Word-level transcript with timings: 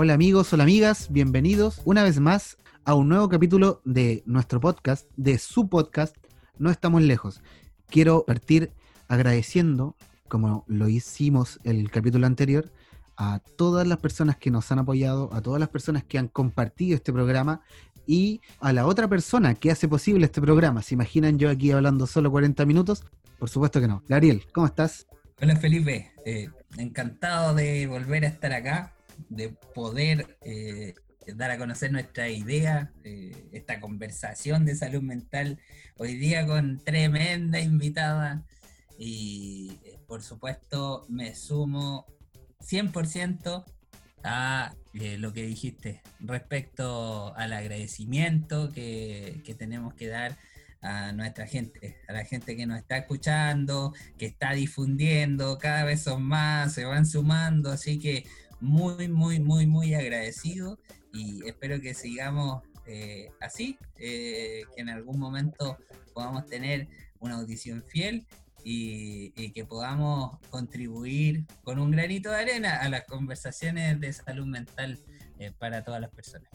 Hola 0.00 0.14
amigos, 0.14 0.52
hola 0.52 0.62
amigas, 0.62 1.08
bienvenidos 1.10 1.82
una 1.84 2.04
vez 2.04 2.20
más 2.20 2.56
a 2.84 2.94
un 2.94 3.08
nuevo 3.08 3.28
capítulo 3.28 3.82
de 3.84 4.22
nuestro 4.26 4.60
podcast, 4.60 5.10
de 5.16 5.38
su 5.38 5.68
podcast, 5.68 6.14
No 6.56 6.70
estamos 6.70 7.02
lejos. 7.02 7.42
Quiero 7.88 8.24
partir 8.24 8.70
agradeciendo, 9.08 9.96
como 10.28 10.64
lo 10.68 10.88
hicimos 10.88 11.58
el 11.64 11.90
capítulo 11.90 12.28
anterior, 12.28 12.70
a 13.16 13.40
todas 13.56 13.88
las 13.88 13.98
personas 13.98 14.36
que 14.36 14.52
nos 14.52 14.70
han 14.70 14.78
apoyado, 14.78 15.34
a 15.34 15.42
todas 15.42 15.58
las 15.58 15.68
personas 15.68 16.04
que 16.04 16.16
han 16.16 16.28
compartido 16.28 16.94
este 16.94 17.12
programa 17.12 17.62
y 18.06 18.40
a 18.60 18.72
la 18.72 18.86
otra 18.86 19.08
persona 19.08 19.56
que 19.56 19.72
hace 19.72 19.88
posible 19.88 20.26
este 20.26 20.40
programa. 20.40 20.80
¿Se 20.82 20.94
imaginan 20.94 21.40
yo 21.40 21.50
aquí 21.50 21.72
hablando 21.72 22.06
solo 22.06 22.30
40 22.30 22.64
minutos? 22.66 23.02
Por 23.40 23.48
supuesto 23.48 23.80
que 23.80 23.88
no. 23.88 24.04
Gabriel, 24.06 24.44
¿cómo 24.52 24.68
estás? 24.68 25.08
Hola 25.42 25.56
Felipe, 25.56 26.12
eh, 26.24 26.50
encantado 26.76 27.52
de 27.52 27.88
volver 27.88 28.24
a 28.24 28.28
estar 28.28 28.52
acá, 28.52 28.92
de 29.28 29.50
poder 29.74 30.38
eh, 30.42 30.94
dar 31.34 31.50
a 31.50 31.58
conocer 31.58 31.92
nuestra 31.92 32.28
idea, 32.28 32.92
eh, 33.04 33.48
esta 33.52 33.80
conversación 33.80 34.64
de 34.64 34.74
salud 34.74 35.02
mental, 35.02 35.58
hoy 35.96 36.16
día 36.16 36.46
con 36.46 36.78
tremenda 36.78 37.60
invitada. 37.60 38.44
Y 38.98 39.78
por 40.06 40.22
supuesto 40.22 41.06
me 41.08 41.34
sumo 41.34 42.06
100% 42.60 43.64
a 44.24 44.74
lo 44.92 45.32
que 45.32 45.42
dijiste 45.42 46.02
respecto 46.18 47.32
al 47.36 47.52
agradecimiento 47.52 48.72
que, 48.72 49.40
que 49.44 49.54
tenemos 49.54 49.94
que 49.94 50.08
dar 50.08 50.36
a 50.80 51.12
nuestra 51.12 51.46
gente, 51.46 51.98
a 52.08 52.12
la 52.12 52.24
gente 52.24 52.56
que 52.56 52.66
nos 52.66 52.78
está 52.78 52.98
escuchando, 52.98 53.92
que 54.16 54.26
está 54.26 54.52
difundiendo, 54.52 55.58
cada 55.58 55.84
vez 55.84 56.02
son 56.02 56.22
más, 56.22 56.72
se 56.74 56.84
van 56.84 57.06
sumando, 57.06 57.70
así 57.70 57.98
que 57.98 58.26
muy, 58.60 59.08
muy, 59.08 59.40
muy, 59.40 59.66
muy 59.66 59.94
agradecido 59.94 60.78
y 61.12 61.46
espero 61.46 61.80
que 61.80 61.94
sigamos 61.94 62.62
eh, 62.86 63.30
así, 63.40 63.78
eh, 63.98 64.62
que 64.74 64.80
en 64.80 64.88
algún 64.88 65.18
momento 65.18 65.76
podamos 66.14 66.46
tener 66.46 66.88
una 67.20 67.36
audición 67.36 67.84
fiel 67.86 68.26
y, 68.64 69.30
que 69.52 69.64
podamos 69.64 70.38
contribuir 70.50 71.44
con 71.64 71.78
un 71.78 71.90
granito 71.90 72.30
de 72.30 72.36
arena 72.36 72.76
a 72.76 72.88
las 72.88 73.04
conversaciones 73.04 73.98
de 74.00 74.12
salud 74.12 74.46
mental 74.46 74.98
eh, 75.38 75.52
para 75.58 75.84
todas 75.84 76.00
las 76.00 76.10
personas. 76.10 76.50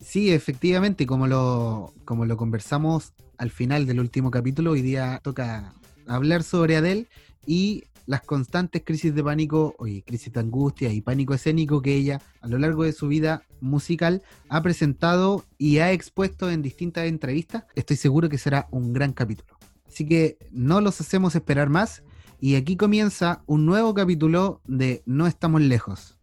Sí, 0.00 0.32
efectivamente, 0.32 1.06
como 1.06 1.26
lo, 1.26 1.94
como 2.04 2.26
lo 2.26 2.36
conversamos 2.36 3.12
al 3.38 3.50
final 3.50 3.86
del 3.86 4.00
último 4.00 4.30
capítulo, 4.30 4.72
hoy 4.72 4.82
día 4.82 5.20
toca 5.22 5.74
hablar 6.06 6.42
sobre 6.42 6.76
Adele 6.76 7.06
y 7.46 7.84
las 8.06 8.22
constantes 8.22 8.82
crisis 8.84 9.14
de 9.14 9.22
pánico, 9.22 9.74
oye, 9.78 10.02
crisis 10.06 10.32
de 10.32 10.40
angustia 10.40 10.92
y 10.92 11.00
pánico 11.00 11.34
escénico 11.34 11.82
que 11.82 11.94
ella 11.94 12.20
a 12.40 12.48
lo 12.48 12.58
largo 12.58 12.84
de 12.84 12.92
su 12.92 13.08
vida 13.08 13.42
musical 13.60 14.22
ha 14.48 14.62
presentado 14.62 15.44
y 15.58 15.78
ha 15.78 15.92
expuesto 15.92 16.50
en 16.50 16.62
distintas 16.62 17.06
entrevistas. 17.06 17.64
Estoy 17.74 17.96
seguro 17.96 18.28
que 18.28 18.38
será 18.38 18.68
un 18.70 18.92
gran 18.92 19.12
capítulo. 19.12 19.58
Así 19.86 20.06
que 20.06 20.38
no 20.52 20.80
los 20.80 21.00
hacemos 21.00 21.34
esperar 21.34 21.68
más 21.68 22.02
y 22.40 22.54
aquí 22.54 22.76
comienza 22.76 23.42
un 23.46 23.66
nuevo 23.66 23.94
capítulo 23.94 24.60
de 24.66 25.02
No 25.06 25.26
estamos 25.26 25.60
lejos. 25.62 26.16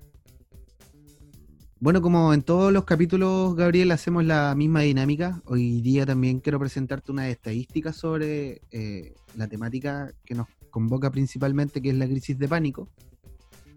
Bueno, 1.80 2.02
como 2.02 2.34
en 2.34 2.44
todos 2.44 2.72
los 2.72 2.86
capítulos, 2.86 3.56
Gabriel, 3.56 3.92
hacemos 3.92 4.24
la 4.24 4.56
misma 4.56 4.82
dinámica. 4.82 5.42
Hoy 5.44 5.82
día 5.82 6.06
también 6.06 6.40
quiero 6.40 6.58
presentarte 6.58 7.12
unas 7.12 7.28
estadísticas 7.28 7.98
sobre 7.98 8.62
eh, 8.72 9.16
la 9.36 9.48
temática 9.50 10.14
que 10.24 10.34
nos 10.34 10.48
convoca 10.74 11.12
principalmente, 11.12 11.82
que 11.82 11.90
es 11.90 11.96
la 11.96 12.08
crisis 12.08 12.38
de 12.40 12.48
pánico. 12.48 12.90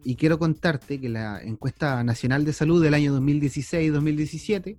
Y 0.02 0.16
quiero 0.16 0.38
contarte 0.38 0.98
que 0.98 1.10
la 1.10 1.42
encuesta 1.42 2.02
nacional 2.02 2.46
de 2.46 2.54
salud 2.54 2.82
del 2.82 2.94
año 2.94 3.14
2016-2017 3.20 4.76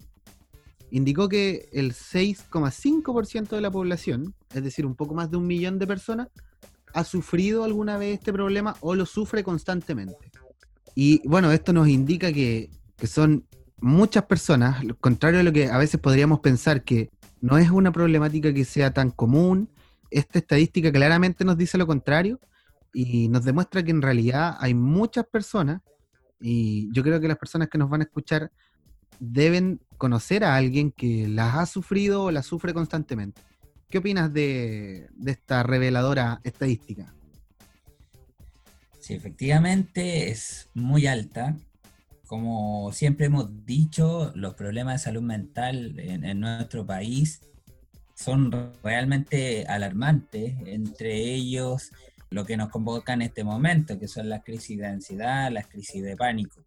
indicó 0.89 1.29
que 1.29 1.69
el 1.73 1.93
6,5% 1.93 3.49
de 3.49 3.61
la 3.61 3.69
población, 3.69 4.33
es 4.53 4.63
decir, 4.63 4.85
un 4.85 4.95
poco 4.95 5.13
más 5.13 5.29
de 5.29 5.37
un 5.37 5.45
millón 5.45 5.77
de 5.77 5.85
personas, 5.85 6.29
ha 6.93 7.03
sufrido 7.03 7.63
alguna 7.63 7.97
vez 7.97 8.17
este 8.17 8.33
problema 8.33 8.75
o 8.79 8.95
lo 8.95 9.05
sufre 9.05 9.43
constantemente. 9.43 10.31
Y 10.95 11.21
bueno, 11.27 11.51
esto 11.51 11.71
nos 11.71 11.87
indica 11.87 12.33
que 12.33 12.71
que 12.97 13.07
son 13.07 13.45
muchas 13.79 14.25
personas, 14.25 14.83
contrario 14.99 15.39
a 15.39 15.43
lo 15.43 15.53
que 15.53 15.69
a 15.69 15.77
veces 15.77 16.01
podríamos 16.01 16.39
pensar 16.39 16.83
que 16.83 17.09
no 17.39 17.57
es 17.57 17.69
una 17.69 17.91
problemática 17.91 18.53
que 18.53 18.65
sea 18.65 18.91
tan 18.91 19.11
común, 19.11 19.69
esta 20.11 20.39
estadística 20.39 20.91
claramente 20.91 21.45
nos 21.45 21.57
dice 21.57 21.77
lo 21.77 21.87
contrario 21.87 22.39
y 22.93 23.27
nos 23.29 23.43
demuestra 23.43 23.83
que 23.83 23.91
en 23.91 24.01
realidad 24.01 24.57
hay 24.59 24.73
muchas 24.73 25.25
personas 25.25 25.81
y 26.39 26.91
yo 26.93 27.03
creo 27.03 27.19
que 27.19 27.27
las 27.27 27.37
personas 27.37 27.69
que 27.69 27.77
nos 27.77 27.89
van 27.89 28.01
a 28.01 28.05
escuchar 28.05 28.51
deben 29.19 29.79
conocer 29.97 30.43
a 30.43 30.55
alguien 30.55 30.91
que 30.91 31.27
las 31.27 31.55
ha 31.55 31.65
sufrido 31.65 32.23
o 32.23 32.31
las 32.31 32.45
sufre 32.45 32.73
constantemente. 32.73 33.41
¿Qué 33.89 33.97
opinas 33.99 34.31
de, 34.33 35.07
de 35.15 35.31
esta 35.31 35.63
reveladora 35.63 36.39
estadística? 36.43 37.13
Sí, 39.07 39.13
efectivamente 39.13 40.29
es 40.29 40.67
muy 40.73 41.07
alta. 41.07 41.55
Como 42.25 42.91
siempre 42.91 43.27
hemos 43.27 43.65
dicho, 43.65 44.33
los 44.35 44.53
problemas 44.55 44.95
de 44.95 44.99
salud 45.05 45.21
mental 45.21 45.97
en, 45.97 46.39
nuestro 46.41 46.85
país 46.85 47.39
son 48.17 48.73
realmente 48.83 49.65
alarmantes, 49.67 50.55
entre 50.65 51.13
ellos 51.15 51.91
lo 52.29 52.45
que 52.45 52.57
nos 52.57 52.69
convoca 52.69 53.13
en 53.13 53.21
este 53.21 53.43
momento, 53.43 53.99
que 53.99 54.07
son 54.07 54.27
las 54.27 54.43
crisis 54.43 54.79
de 54.79 54.87
ansiedad, 54.87 55.51
las 55.51 55.67
crisis 55.67 56.03
de 56.03 56.17
pánico. 56.17 56.63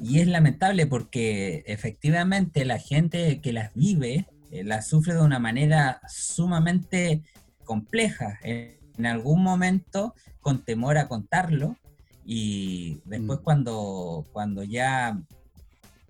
Y 0.00 0.20
es 0.20 0.28
lamentable 0.28 0.86
porque 0.86 1.64
efectivamente 1.66 2.64
la 2.66 2.78
gente 2.78 3.40
que 3.40 3.52
las 3.52 3.72
vive 3.74 4.26
eh, 4.50 4.62
las 4.62 4.88
sufre 4.88 5.14
de 5.14 5.22
una 5.22 5.38
manera 5.38 6.00
sumamente 6.08 7.22
compleja. 7.64 8.38
En 8.42 9.06
algún 9.06 9.42
momento, 9.42 10.14
con 10.40 10.64
temor 10.64 10.98
a 10.98 11.08
contarlo, 11.08 11.76
y 12.24 13.00
después 13.04 13.40
mm. 13.40 13.42
cuando, 13.42 14.26
cuando 14.32 14.62
ya 14.62 15.18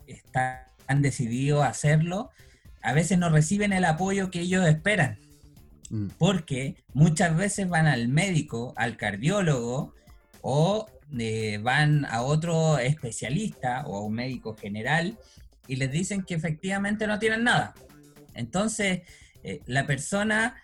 están 0.06 1.00
decididos 1.00 1.62
a 1.62 1.68
hacerlo, 1.68 2.30
a 2.82 2.92
veces 2.92 3.18
no 3.18 3.28
reciben 3.30 3.72
el 3.72 3.84
apoyo 3.84 4.30
que 4.30 4.40
ellos 4.40 4.66
esperan. 4.66 5.18
Mm. 5.90 6.08
Porque 6.18 6.76
muchas 6.92 7.36
veces 7.36 7.68
van 7.68 7.86
al 7.86 8.08
médico, 8.08 8.74
al 8.76 8.96
cardiólogo, 8.96 9.94
o 10.42 10.86
eh, 11.18 11.58
van 11.62 12.04
a 12.04 12.22
otro 12.22 12.78
especialista 12.78 13.84
o 13.86 13.96
a 13.96 14.02
un 14.02 14.14
médico 14.14 14.56
general 14.56 15.18
y 15.68 15.76
les 15.76 15.90
dicen 15.90 16.22
que 16.22 16.34
efectivamente 16.34 17.06
no 17.06 17.18
tienen 17.18 17.44
nada. 17.44 17.74
Entonces, 18.34 19.02
eh, 19.42 19.60
la 19.66 19.86
persona 19.86 20.56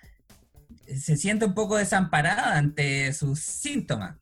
se 0.87 1.17
siente 1.17 1.45
un 1.45 1.55
poco 1.55 1.77
desamparada 1.77 2.57
ante 2.57 3.13
sus 3.13 3.41
síntomas. 3.41 4.17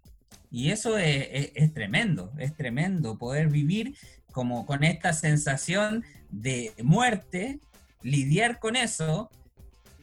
Y 0.50 0.70
eso 0.70 0.98
es, 0.98 1.74
tremendo, 1.74 2.32
es 2.38 2.56
tremendo 2.56 3.18
poder 3.18 3.48
vivir 3.48 3.94
como 4.32 4.66
con 4.66 4.82
esta 4.82 5.12
sensación 5.12 6.04
de 6.30 6.72
muerte, 6.82 7.60
lidiar 8.02 8.58
con 8.58 8.76
eso 8.76 9.30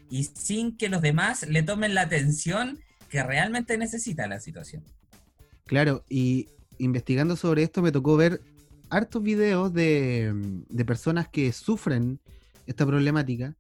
y 0.09 0.23
sin 0.23 0.77
que 0.77 0.89
los 0.89 1.01
demás 1.01 1.47
le 1.47 1.63
tomen 1.63 1.93
la 1.93 2.01
atención 2.01 2.79
que 3.09 3.23
realmente 3.23 3.77
necesita 3.77 4.27
la 4.27 4.39
situación. 4.39 4.83
Claro, 5.65 6.03
y 6.09 6.47
investigando 6.77 7.35
sobre 7.35 7.63
esto 7.63 7.81
me 7.81 7.91
tocó 7.91 8.15
ver 8.17 8.41
hartos 8.89 9.21
videos 9.21 9.73
de, 9.73 10.31
de 10.69 10.85
personas 10.85 11.27
que 11.27 11.51
sufren 11.51 12.19
esta 12.65 12.85
problemática 12.85 13.55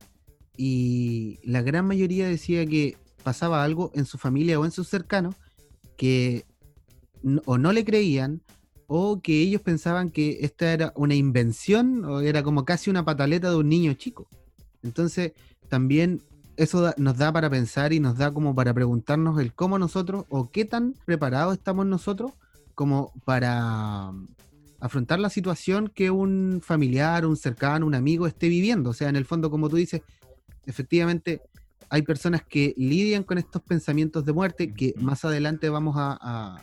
y 0.55 1.39
la 1.43 1.61
gran 1.61 1.85
mayoría 1.85 2.27
decía 2.27 2.65
que 2.65 2.97
pasaba 3.23 3.63
algo 3.63 3.91
en 3.93 4.05
su 4.05 4.17
familia 4.17 4.59
o 4.59 4.65
en 4.65 4.71
sus 4.71 4.87
cercanos 4.87 5.35
que 5.97 6.45
o 7.45 7.57
no 7.57 7.71
le 7.71 7.83
creían 7.83 8.41
o 8.87 9.21
que 9.21 9.41
ellos 9.41 9.61
pensaban 9.61 10.09
que 10.09 10.39
esta 10.41 10.71
era 10.71 10.93
una 10.95 11.13
invención 11.13 12.05
o 12.05 12.21
era 12.21 12.41
como 12.41 12.65
casi 12.65 12.89
una 12.89 13.05
pataleta 13.05 13.49
de 13.49 13.57
un 13.57 13.69
niño 13.69 13.93
chico. 13.93 14.27
Entonces, 14.81 15.33
también 15.67 16.21
eso 16.55 16.93
nos 16.97 17.17
da 17.17 17.31
para 17.31 17.49
pensar 17.49 17.93
y 17.93 17.99
nos 17.99 18.17
da 18.17 18.31
como 18.31 18.55
para 18.55 18.73
preguntarnos 18.73 19.39
el 19.39 19.53
cómo 19.53 19.77
nosotros 19.77 20.25
o 20.29 20.49
qué 20.49 20.65
tan 20.65 20.95
preparados 21.05 21.53
estamos 21.53 21.85
nosotros 21.85 22.31
como 22.73 23.11
para 23.25 24.11
mm, 24.11 24.27
afrontar 24.79 25.19
la 25.19 25.29
situación 25.29 25.91
que 25.93 26.09
un 26.09 26.61
familiar, 26.63 27.25
un 27.25 27.37
cercano, 27.37 27.85
un 27.85 27.95
amigo 27.95 28.25
esté 28.25 28.47
viviendo. 28.47 28.91
O 28.91 28.93
sea, 28.93 29.09
en 29.09 29.15
el 29.15 29.25
fondo, 29.25 29.51
como 29.51 29.69
tú 29.69 29.75
dices, 29.75 30.01
efectivamente 30.65 31.41
hay 31.89 32.01
personas 32.01 32.43
que 32.43 32.73
lidian 32.77 33.23
con 33.23 33.37
estos 33.37 33.61
pensamientos 33.61 34.25
de 34.25 34.33
muerte 34.33 34.73
que 34.73 34.93
más 34.97 35.25
adelante 35.25 35.69
vamos 35.69 35.95
a, 35.97 36.61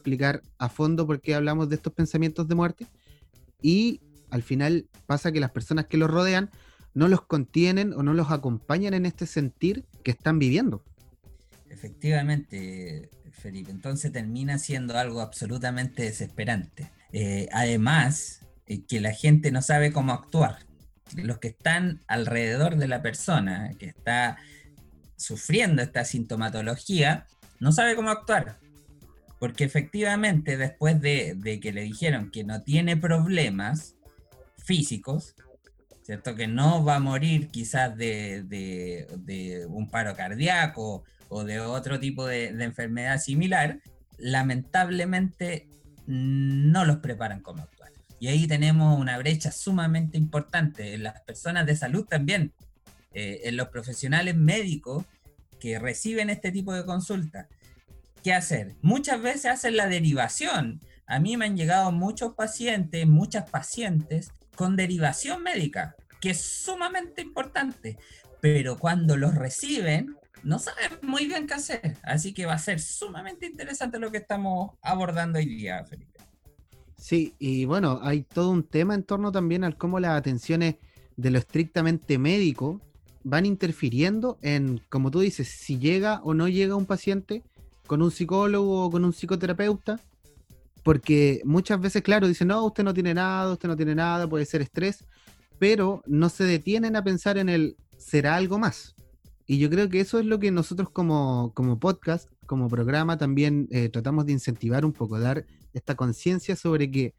explicar 0.00 0.42
a 0.58 0.68
fondo 0.68 1.06
por 1.06 1.20
qué 1.20 1.34
hablamos 1.34 1.68
de 1.68 1.76
estos 1.76 1.92
pensamientos 1.92 2.48
de 2.48 2.54
muerte. 2.54 2.86
Y 3.62 4.00
al 4.30 4.42
final 4.42 4.86
pasa 5.06 5.32
que 5.32 5.40
las 5.40 5.50
personas 5.50 5.86
que 5.86 5.96
los 5.96 6.10
rodean 6.10 6.50
no 6.94 7.08
los 7.08 7.22
contienen 7.22 7.92
o 7.92 8.02
no 8.02 8.14
los 8.14 8.30
acompañan 8.30 8.94
en 8.94 9.06
este 9.06 9.26
sentir 9.26 9.84
que 10.02 10.10
están 10.10 10.38
viviendo. 10.38 10.82
Efectivamente, 11.68 13.10
Felipe. 13.30 13.70
Entonces 13.70 14.12
termina 14.12 14.58
siendo 14.58 14.96
algo 14.98 15.20
absolutamente 15.20 16.02
desesperante. 16.02 16.90
Eh, 17.12 17.48
además, 17.52 18.40
eh, 18.66 18.84
que 18.86 19.00
la 19.00 19.12
gente 19.12 19.50
no 19.50 19.62
sabe 19.62 19.92
cómo 19.92 20.12
actuar. 20.12 20.58
Los 21.16 21.38
que 21.38 21.48
están 21.48 22.00
alrededor 22.06 22.76
de 22.76 22.86
la 22.86 23.02
persona 23.02 23.72
que 23.78 23.86
está 23.86 24.36
sufriendo 25.16 25.82
esta 25.82 26.04
sintomatología, 26.04 27.26
no 27.58 27.72
sabe 27.72 27.96
cómo 27.96 28.10
actuar. 28.10 28.58
Porque 29.40 29.64
efectivamente, 29.64 30.58
después 30.58 31.00
de, 31.00 31.58
que 31.62 31.72
le 31.72 31.80
dijeron 31.80 32.30
que 32.30 32.44
no 32.44 32.60
tiene 32.62 32.98
problemas 32.98 33.96
físicos, 34.58 35.34
¿cierto? 36.02 36.34
Que 36.36 36.46
no 36.46 36.84
va 36.84 36.96
a 36.96 37.00
morir 37.00 37.48
quizás 37.48 37.96
de, 37.96 39.66
un 39.70 39.88
paro 39.88 40.14
cardíaco 40.14 41.04
o 41.30 41.44
de 41.44 41.58
otro 41.58 41.98
tipo 41.98 42.26
de, 42.26 42.48
enfermedad 42.48 43.18
similar, 43.18 43.80
lamentablemente 44.18 45.66
no 46.06 46.84
los 46.84 46.98
preparan 46.98 47.40
como 47.40 47.62
actuar. 47.62 47.92
Y 48.18 48.28
ahí 48.28 48.46
tenemos 48.46 49.00
una 49.00 49.16
brecha 49.16 49.50
sumamente 49.52 50.18
importante 50.18 50.92
en 50.92 51.02
las 51.02 51.18
personas 51.22 51.64
de 51.64 51.76
salud 51.76 52.04
también, 52.04 52.52
eh, 53.14 53.40
en 53.44 53.56
los 53.56 53.68
profesionales 53.68 54.36
médicos 54.36 55.06
que 55.58 55.78
reciben 55.78 56.28
este 56.28 56.52
tipo 56.52 56.74
de 56.74 56.84
consultas. 56.84 57.46
¿Qué 58.22 58.34
hacer? 58.34 58.76
Muchas 58.82 59.22
veces 59.22 59.46
hacen 59.46 59.76
la 59.76 59.88
derivación. 59.88 60.80
A 61.06 61.18
mí 61.20 61.36
me 61.36 61.46
han 61.46 61.56
llegado 61.56 61.90
muchos 61.90 62.34
pacientes, 62.34 63.06
muchas 63.06 63.48
pacientes 63.50 64.32
con 64.54 64.76
derivación 64.76 65.42
médica, 65.42 65.96
que 66.20 66.30
es 66.30 66.40
sumamente 66.40 67.22
importante, 67.22 67.98
pero 68.40 68.78
cuando 68.78 69.16
los 69.16 69.34
reciben 69.34 70.16
no 70.42 70.58
saben 70.58 70.90
muy 71.02 71.26
bien 71.26 71.46
qué 71.46 71.54
hacer. 71.54 71.96
Así 72.02 72.34
que 72.34 72.46
va 72.46 72.54
a 72.54 72.58
ser 72.58 72.80
sumamente 72.80 73.46
interesante 73.46 73.98
lo 73.98 74.10
que 74.10 74.18
estamos 74.18 74.72
abordando 74.82 75.38
hoy 75.38 75.46
día, 75.46 75.84
Felipe. 75.84 76.20
Sí, 76.96 77.34
y 77.38 77.64
bueno, 77.64 78.00
hay 78.02 78.22
todo 78.22 78.50
un 78.50 78.62
tema 78.62 78.94
en 78.94 79.02
torno 79.02 79.32
también 79.32 79.64
al 79.64 79.78
cómo 79.78 79.98
las 79.98 80.18
atenciones 80.18 80.76
de 81.16 81.30
lo 81.30 81.38
estrictamente 81.38 82.18
médico 82.18 82.82
van 83.24 83.46
interfiriendo 83.46 84.38
en, 84.42 84.82
como 84.88 85.10
tú 85.10 85.20
dices, 85.20 85.48
si 85.48 85.78
llega 85.78 86.20
o 86.22 86.34
no 86.34 86.48
llega 86.48 86.76
un 86.76 86.86
paciente 86.86 87.42
con 87.90 88.02
un 88.02 88.12
psicólogo 88.12 88.84
o 88.84 88.88
con 88.88 89.04
un 89.04 89.12
psicoterapeuta, 89.12 89.98
porque 90.84 91.42
muchas 91.44 91.80
veces, 91.80 92.02
claro, 92.02 92.28
dicen, 92.28 92.46
no, 92.46 92.64
usted 92.64 92.84
no 92.84 92.94
tiene 92.94 93.12
nada, 93.14 93.52
usted 93.52 93.68
no 93.68 93.74
tiene 93.74 93.96
nada, 93.96 94.28
puede 94.28 94.46
ser 94.46 94.62
estrés, 94.62 95.04
pero 95.58 96.00
no 96.06 96.28
se 96.28 96.44
detienen 96.44 96.94
a 96.94 97.02
pensar 97.02 97.36
en 97.36 97.48
el, 97.48 97.76
¿será 97.98 98.36
algo 98.36 98.60
más? 98.60 98.94
Y 99.44 99.58
yo 99.58 99.68
creo 99.68 99.88
que 99.88 99.98
eso 99.98 100.20
es 100.20 100.24
lo 100.24 100.38
que 100.38 100.52
nosotros 100.52 100.88
como, 100.90 101.52
podcast, 101.80 102.30
como 102.46 102.68
programa, 102.68 103.18
también 103.18 103.66
eh, 103.72 103.88
tratamos 103.88 104.24
de 104.24 104.34
incentivar 104.34 104.84
un 104.84 104.92
poco, 104.92 105.18
dar 105.18 105.44
esta 105.72 105.96
conciencia 105.96 106.54
sobre 106.54 106.92
que 106.92 107.12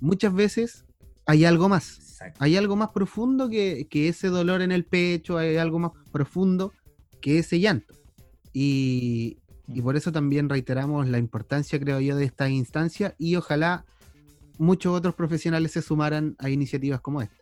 muchas 0.00 0.32
veces 0.32 0.84
hay 1.26 1.44
algo 1.44 1.68
más. 1.68 2.20
Hay 2.38 2.56
algo 2.56 2.76
más 2.76 2.90
profundo 2.90 3.48
que, 3.48 3.88
ese 3.90 4.28
dolor 4.28 4.62
en 4.62 4.70
el 4.70 4.84
pecho, 4.84 5.38
hay 5.38 5.56
algo 5.56 5.80
más 5.80 5.90
profundo 6.12 6.72
que 7.20 7.40
ese 7.40 7.58
llanto. 7.58 7.94
Y, 8.52 9.38
y 9.68 9.80
por 9.80 9.96
eso 9.96 10.12
también 10.12 10.48
reiteramos 10.48 11.08
la 11.08 11.18
importancia, 11.18 11.78
creo 11.80 12.00
yo, 12.00 12.16
de 12.16 12.24
esta 12.24 12.48
instancia 12.48 13.14
y 13.18 13.36
ojalá 13.36 13.84
muchos 14.58 14.94
otros 14.94 15.14
profesionales 15.14 15.72
se 15.72 15.82
sumaran 15.82 16.36
a 16.38 16.50
iniciativas 16.50 17.00
como 17.00 17.22
esta. 17.22 17.36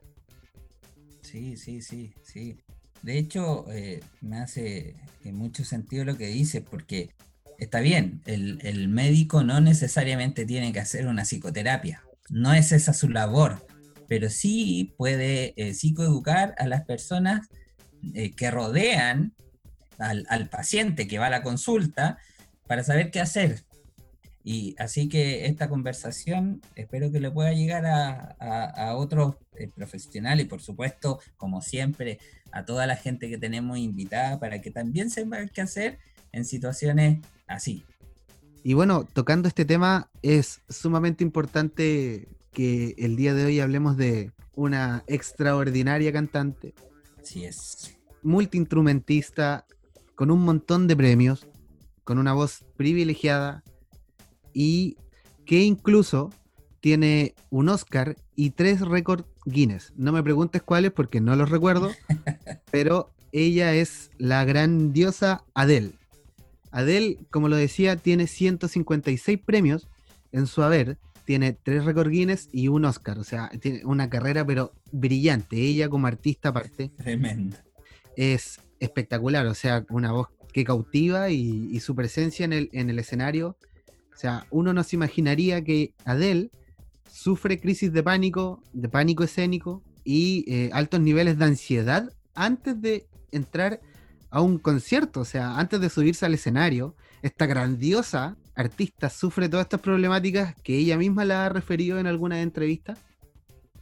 Sí, 1.23 1.57
sí, 1.57 1.83
sí, 1.83 2.13
sí. 2.23 2.59
De 3.03 3.19
hecho, 3.19 3.67
eh, 3.73 4.01
me 4.21 4.39
hace 4.39 4.95
mucho 5.25 5.65
sentido 5.65 6.05
lo 6.05 6.17
que 6.17 6.29
dices, 6.29 6.63
porque 6.69 7.11
está 7.59 7.81
bien, 7.81 8.21
el, 8.27 8.89
médico 8.89 9.43
no 9.43 9.61
necesariamente 9.61 10.45
tiene 10.45 10.73
que 10.73 10.81
hacer 10.81 11.07
una 11.07 11.25
psicoterapia, 11.25 12.03
no 12.29 12.53
es 12.53 12.73
esa 12.73 12.93
su 12.93 13.09
labor, 13.09 13.67
pero 14.09 14.31
sí 14.31 14.95
puede 14.97 15.55
eh, 15.57 15.75
psicoeducar 15.75 16.55
a 16.59 16.67
las 16.67 16.85
personas 16.85 17.49
eh, 18.15 18.33
que 18.33 18.51
rodean 18.51 19.33
al, 19.99 20.27
al, 20.29 20.49
paciente 20.49 21.07
que 21.07 21.19
va 21.19 21.27
a 21.27 21.31
la 21.31 21.43
consulta 21.43 22.19
para 22.67 22.85
saber 22.85 23.11
qué 23.11 23.21
hacer. 23.21 23.63
Y 24.45 24.75
así 24.79 25.09
que 25.09 25.47
esta 25.47 25.69
conversación 25.69 26.61
espero 26.75 27.13
que 27.13 27.21
le 27.21 27.31
pueda 27.31 27.53
llegar 27.53 27.87
a, 27.87 28.37
a, 28.41 28.65
a 28.89 28.97
otros 28.97 29.37
profesionales 29.75 30.47
y 30.47 30.49
por 30.49 30.61
supuesto, 30.61 31.21
como 31.37 31.63
siempre, 31.63 32.19
a 32.51 32.65
toda 32.65 32.87
la 32.87 32.97
gente 32.97 33.29
que 33.29 33.39
tenemos 33.39 33.79
invitada 33.79 34.41
para 34.41 34.61
que 34.61 34.71
también 34.71 35.11
sepa 35.11 35.47
qué 35.47 35.61
hacer 35.61 35.99
en 36.33 36.45
situaciones 36.45 37.21
así. 37.47 37.85
Y 38.65 38.75
bueno, 38.75 39.05
tocando 39.05 39.49
este 39.49 39.65
tema, 39.65 40.11
es 40.23 40.61
sumamente 40.69 41.25
importante 41.25 42.29
que 42.53 42.95
el 42.99 43.17
día 43.17 43.35
de 43.35 43.45
hoy 43.45 43.61
hablemos 43.61 43.97
de 43.97 44.31
una 44.55 45.03
extraordinaria 45.07 46.13
cantante. 46.13 46.75
Así 47.21 47.45
es. 47.45 47.97
Multiinstrumentista, 48.23 49.67
con 50.15 50.31
un 50.31 50.45
montón 50.45 50.87
de 50.87 50.97
premios, 50.97 51.47
con 52.05 52.19
una 52.19 52.33
voz 52.33 52.65
privilegiada 52.77 53.63
y 54.53 54.97
que 55.45 55.63
incluso 55.63 56.31
tiene 56.81 57.35
un 57.51 57.69
Oscar 57.69 58.17
y 58.35 58.51
tres 58.51 58.81
récords 58.81 59.25
Guinness. 59.45 59.93
No 59.97 60.13
me 60.13 60.23
preguntes 60.23 60.63
cuáles 60.63 60.93
porque 60.93 61.21
no 61.21 61.37
los 61.37 61.51
recuerdo, 61.51 61.91
pero 62.71 63.11
ella 63.33 63.75
es 63.75 64.11
la 64.19 64.45
gran 64.45 64.93
diosa 64.93 65.45
Adele. 65.55 65.93
Adele, 66.71 67.19
como 67.31 67.49
lo 67.49 67.57
decía, 67.57 67.97
tiene 67.97 68.27
156 68.27 69.39
premios 69.39 69.89
en 70.33 70.47
su 70.47 70.63
haber, 70.63 70.99
tiene 71.25 71.53
tres 71.53 71.85
récords 71.85 72.11
Guinness 72.11 72.49
y 72.53 72.69
un 72.69 72.85
Oscar, 72.85 73.19
o 73.19 73.25
sea, 73.25 73.51
tiene 73.61 73.85
una 73.85 74.11
carrera 74.11 74.45
pero 74.45 74.73
brillante. 74.91 75.57
Ella 75.57 75.89
como 75.89 76.07
artista 76.07 76.49
aparte. 76.49 76.91
Tremenda. 76.97 77.63
Es 78.17 78.59
espectacular, 78.85 79.47
o 79.47 79.55
sea, 79.55 79.85
una 79.91 80.13
voz 80.13 80.29
que 80.53 80.65
cautiva 80.65 81.31
y, 81.31 81.79
su 81.81 81.95
presencia 81.95 82.45
en 82.45 82.53
el, 82.53 82.69
en 82.73 82.91
el 82.91 82.99
escenario. 82.99 83.57
O 84.15 84.17
sea, 84.17 84.47
uno 84.51 84.73
no 84.73 84.83
se 84.85 84.97
imaginaría 84.97 85.65
que 85.65 85.95
Adele 86.05 86.51
sufre 87.11 87.61
crisis 87.61 87.93
de 87.93 88.03
pánico, 88.03 88.63
de 88.73 88.89
pánico 88.89 89.25
escénico 89.25 89.83
y 90.05 90.45
eh, 90.49 90.71
altos 90.73 91.01
niveles 91.01 91.39
de 91.39 91.45
ansiedad 91.45 92.13
antes 92.35 92.81
de 92.81 93.07
entrar 93.31 93.81
a 94.31 94.41
un 94.41 94.59
concierto, 94.59 95.21
o 95.21 95.25
sea, 95.25 95.59
antes 95.59 95.81
de 95.81 95.91
subirse 95.91 96.25
al 96.25 96.35
escenario, 96.35 96.97
esta 97.21 97.47
grandiosa 97.47 98.37
artista 98.55 99.11
sufre 99.11 99.49
todas 99.49 99.67
estas 99.67 99.81
problemáticas 99.81 100.55
que 100.63 100.77
ella 100.79 100.97
misma 100.97 101.25
la 101.25 101.47
ha 101.47 101.49
referido 101.49 101.99
en 101.99 102.07
alguna 102.07 102.41
entrevista. 102.41 102.97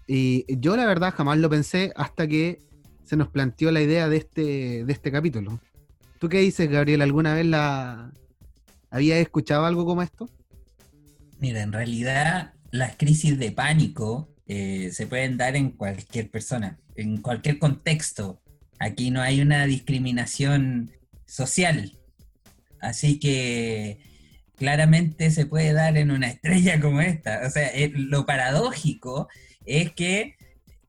Y 0.06 0.44
yo 0.58 0.76
la 0.76 0.86
verdad 0.86 1.14
jamás 1.16 1.38
lo 1.38 1.48
pensé 1.48 1.92
hasta 1.94 2.26
que 2.26 2.58
se 3.04 3.16
nos 3.16 3.28
planteó 3.28 3.70
la 3.70 3.80
idea 3.80 4.08
de 4.08 4.16
este, 4.18 4.84
de 4.84 4.92
este 4.92 5.10
capítulo. 5.10 5.60
¿Tú 6.18 6.28
qué 6.28 6.38
dices, 6.38 6.70
Gabriel? 6.70 7.02
¿Alguna 7.02 7.34
vez 7.34 7.46
la 7.46 8.12
habías 8.90 9.18
escuchado 9.18 9.64
algo 9.64 9.84
como 9.84 10.02
esto? 10.02 10.28
Mira, 11.38 11.62
en 11.62 11.72
realidad 11.72 12.52
las 12.70 12.96
crisis 12.96 13.38
de 13.38 13.52
pánico 13.52 14.28
eh, 14.46 14.90
se 14.92 15.06
pueden 15.06 15.36
dar 15.36 15.56
en 15.56 15.70
cualquier 15.70 16.30
persona, 16.30 16.78
en 16.94 17.22
cualquier 17.22 17.58
contexto. 17.58 18.42
Aquí 18.78 19.10
no 19.10 19.20
hay 19.22 19.40
una 19.40 19.64
discriminación 19.66 20.90
social. 21.26 21.98
Así 22.80 23.18
que 23.18 23.98
claramente 24.56 25.30
se 25.30 25.46
puede 25.46 25.72
dar 25.72 25.96
en 25.96 26.10
una 26.10 26.28
estrella 26.28 26.80
como 26.80 27.00
esta. 27.00 27.42
O 27.46 27.50
sea, 27.50 27.68
eh, 27.68 27.92
lo 27.94 28.26
paradójico 28.26 29.28
es 29.64 29.92
que 29.92 30.36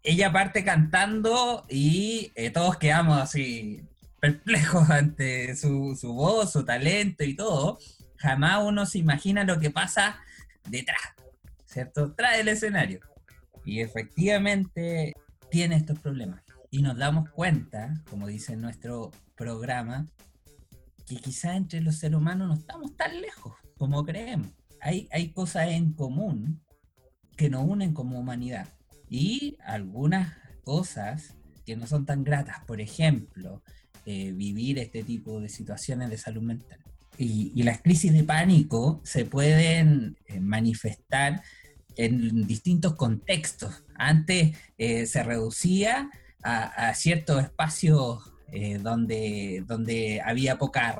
ella 0.03 0.31
parte 0.31 0.63
cantando 0.63 1.65
y 1.69 2.31
eh, 2.35 2.49
todos 2.49 2.77
quedamos 2.77 3.19
así 3.19 3.83
perplejos 4.19 4.89
ante 4.91 5.55
su, 5.55 5.97
su 5.99 6.13
voz, 6.13 6.51
su 6.51 6.65
talento 6.65 7.23
y 7.23 7.35
todo. 7.35 7.79
Jamás 8.17 8.63
uno 8.63 8.85
se 8.85 8.99
imagina 8.99 9.43
lo 9.43 9.59
que 9.59 9.71
pasa 9.71 10.19
detrás 10.69 11.01
¿cierto? 11.71 12.13
Trae 12.13 12.41
el 12.41 12.49
escenario. 12.49 12.99
Y 13.65 13.79
efectivamente 13.79 15.13
tiene 15.49 15.75
estos 15.75 15.99
problemas. 15.99 16.41
Y 16.69 16.81
nos 16.81 16.97
damos 16.97 17.29
cuenta, 17.29 18.01
como 18.09 18.27
dice 18.27 18.55
nuestro 18.55 19.11
programa, 19.35 20.05
que 21.05 21.15
quizá 21.17 21.55
entre 21.55 21.81
los 21.81 21.97
seres 21.97 22.17
humanos 22.17 22.47
no 22.47 22.53
estamos 22.55 22.95
tan 22.95 23.19
lejos 23.21 23.53
como 23.77 24.03
creemos. 24.03 24.47
Hay, 24.81 25.07
hay 25.11 25.31
cosas 25.31 25.69
en 25.69 25.93
común 25.93 26.61
que 27.37 27.49
nos 27.49 27.65
unen 27.65 27.93
como 27.93 28.19
humanidad. 28.19 28.67
Y 29.11 29.57
algunas 29.63 30.35
cosas 30.63 31.35
que 31.65 31.75
no 31.75 31.85
son 31.85 32.07
tan 32.07 32.23
gratas, 32.23 32.63
por 32.65 32.81
ejemplo, 32.81 33.61
eh, 34.07 34.31
vivir 34.31 34.79
este 34.79 35.03
tipo 35.03 35.39
de 35.39 35.49
situaciones 35.49 36.09
de 36.09 36.17
salud 36.17 36.41
mental. 36.41 36.79
Y, 37.19 37.51
y 37.53 37.61
las 37.61 37.81
crisis 37.81 38.11
de 38.13 38.23
pánico 38.23 38.99
se 39.03 39.25
pueden 39.25 40.17
eh, 40.25 40.39
manifestar 40.39 41.43
en 41.95 42.47
distintos 42.47 42.95
contextos. 42.95 43.83
Antes 43.95 44.57
eh, 44.77 45.05
se 45.05 45.23
reducía 45.23 46.09
a, 46.43 46.93
ciertos 46.95 47.43
espacios 47.43 48.33
eh, 48.51 48.79
donde, 48.79 49.63
donde 49.67 50.21
había 50.25 50.57
poca 50.57 50.99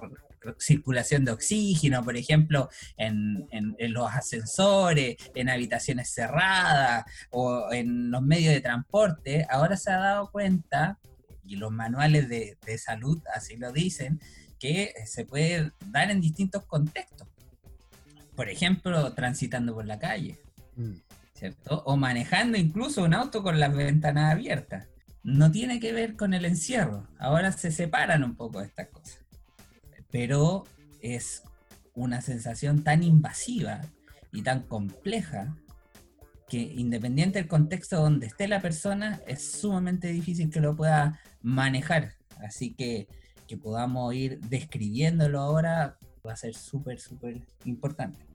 circulación 0.57 1.25
de 1.25 1.31
oxígeno, 1.31 2.03
por 2.03 2.17
ejemplo, 2.17 2.69
en, 2.97 3.47
los 3.79 4.11
ascensores, 4.11 5.17
en 5.35 5.49
habitaciones 5.49 6.13
cerradas 6.13 7.05
o 7.29 7.71
en 7.71 8.11
los 8.11 8.21
medios 8.21 8.53
de 8.53 8.61
transporte, 8.61 9.45
ahora 9.49 9.77
se 9.77 9.91
ha 9.91 9.97
dado 9.97 10.31
cuenta, 10.31 10.99
y 11.43 11.55
los 11.55 11.71
manuales 11.71 12.29
de, 12.29 12.57
salud 12.77 13.21
así 13.33 13.57
lo 13.57 13.71
dicen, 13.71 14.19
que 14.59 14.93
se 15.05 15.25
puede 15.25 15.71
dar 15.87 16.11
en 16.11 16.21
distintos 16.21 16.65
contextos. 16.65 17.27
Por 18.35 18.49
ejemplo, 18.49 19.13
transitando 19.13 19.73
por 19.73 19.85
la 19.85 19.99
calle, 19.99 20.39
mm. 20.75 20.93
¿cierto? 21.33 21.83
O 21.85 21.97
manejando 21.97 22.57
incluso 22.57 23.03
un 23.03 23.13
auto 23.13 23.43
con 23.43 23.59
las 23.59 23.73
ventanas 23.73 24.31
abiertas. 24.31 24.87
No 25.23 25.51
tiene 25.51 25.79
que 25.79 25.93
ver 25.93 26.15
con 26.15 26.33
el 26.33 26.45
encierro. 26.45 27.07
Ahora 27.19 27.51
se 27.51 27.71
separan 27.71 28.23
un 28.23 28.35
poco 28.35 28.61
estas 28.61 28.87
cosas 28.87 29.20
pero 30.11 30.65
es 31.01 31.43
una 31.93 32.21
sensación 32.21 32.83
tan 32.83 33.03
invasiva 33.03 33.81
y 34.31 34.43
tan 34.43 34.63
compleja 34.63 35.55
que 36.47 36.59
independiente 36.59 37.39
del 37.39 37.47
contexto 37.47 37.97
donde 37.97 38.27
esté 38.27 38.47
la 38.47 38.61
persona, 38.61 39.21
es 39.25 39.51
sumamente 39.51 40.09
difícil 40.09 40.49
que 40.49 40.59
lo 40.59 40.75
pueda 40.75 41.19
manejar. 41.41 42.15
Así 42.39 42.73
que 42.73 43.07
que 43.51 43.57
podamos 43.57 44.15
ir 44.15 44.39
describiéndolo 44.39 45.37
ahora 45.41 45.97
va 46.25 46.31
a 46.31 46.37
ser 46.37 46.53
súper, 46.55 47.01
súper 47.01 47.41
importante. 47.65 48.25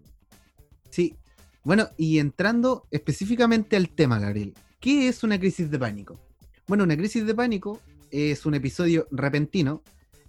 Sí. 0.90 1.16
Bueno, 1.64 1.88
y 1.97 2.18
entrando 2.18 2.87
específicamente 2.90 3.76
al 3.76 3.88
tema, 3.88 4.18
Gabriel, 4.18 4.52
¿qué 4.78 5.09
es 5.09 5.25
una 5.25 5.38
crisis 5.38 5.71
de 5.71 5.78
pánico? 5.78 6.21
Bueno, 6.66 6.85
una 6.85 6.99
crisis 6.99 7.25
de 7.25 7.35
pánico 7.35 7.80
es 8.11 8.45
un 8.45 8.56
episodio 8.56 9.09
repentino 9.11 9.83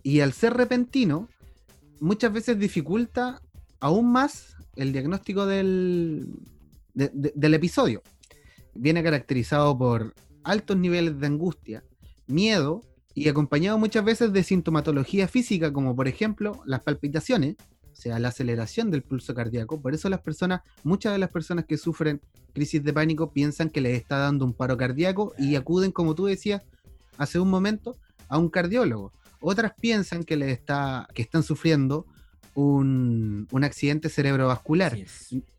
y 0.04 0.22
al 0.22 0.32
ser 0.32 0.54
repentino 0.54 1.28
muchas 2.00 2.34
veces 2.34 2.60
dificulta 2.60 3.42
aún 3.80 4.12
más 4.12 4.56
el 4.76 4.92
diagnóstico 4.92 5.46
del, 5.46 6.28
episodio. 6.96 8.02
Viene 8.74 9.04
caracterizado 9.04 9.78
por 9.78 10.14
altos 10.44 10.78
niveles 10.78 11.20
de 11.20 11.28
angustia, 11.28 11.84
miedo 12.28 12.82
y 13.14 13.28
acompañado 13.30 13.78
muchas 13.78 14.06
veces 14.06 14.32
de 14.32 14.44
sintomatología 14.44 15.28
física, 15.28 15.74
como 15.74 15.96
por 15.96 16.08
ejemplo 16.08 16.62
las 16.66 16.84
palpitaciones, 16.84 17.56
o 17.92 17.96
sea, 18.00 18.20
la 18.20 18.28
aceleración 18.28 18.92
del 18.92 19.02
pulso 19.02 19.34
cardíaco. 19.34 19.82
Por 19.82 19.96
eso 19.96 20.08
las 20.10 20.22
personas, 20.22 20.62
muchas 20.84 21.14
de 21.14 21.18
las 21.18 21.32
personas 21.32 21.66
que 21.66 21.78
sufren 21.78 22.22
crisis 22.54 22.84
de 22.84 22.94
pánico 22.94 23.32
piensan 23.32 23.72
que 23.72 23.82
les 23.82 23.98
está 23.98 24.18
dando 24.18 24.46
un 24.46 24.54
paro 24.54 24.78
cardíaco 24.78 25.34
y 25.40 25.56
acuden, 25.56 25.92
como 25.92 26.14
tú 26.14 26.26
decías 26.26 26.62
hace 27.18 27.40
un 27.40 27.50
momento, 27.50 27.96
a 28.30 28.38
un 28.38 28.50
cardiólogo. 28.50 29.12
Otras 29.40 29.74
piensan 29.80 30.24
que, 30.24 30.36
le 30.36 30.52
está, 30.52 31.08
que 31.14 31.22
están 31.22 31.44
sufriendo 31.44 32.06
un, 32.56 33.48
accidente 33.64 34.10
cerebrovascular. 34.10 34.98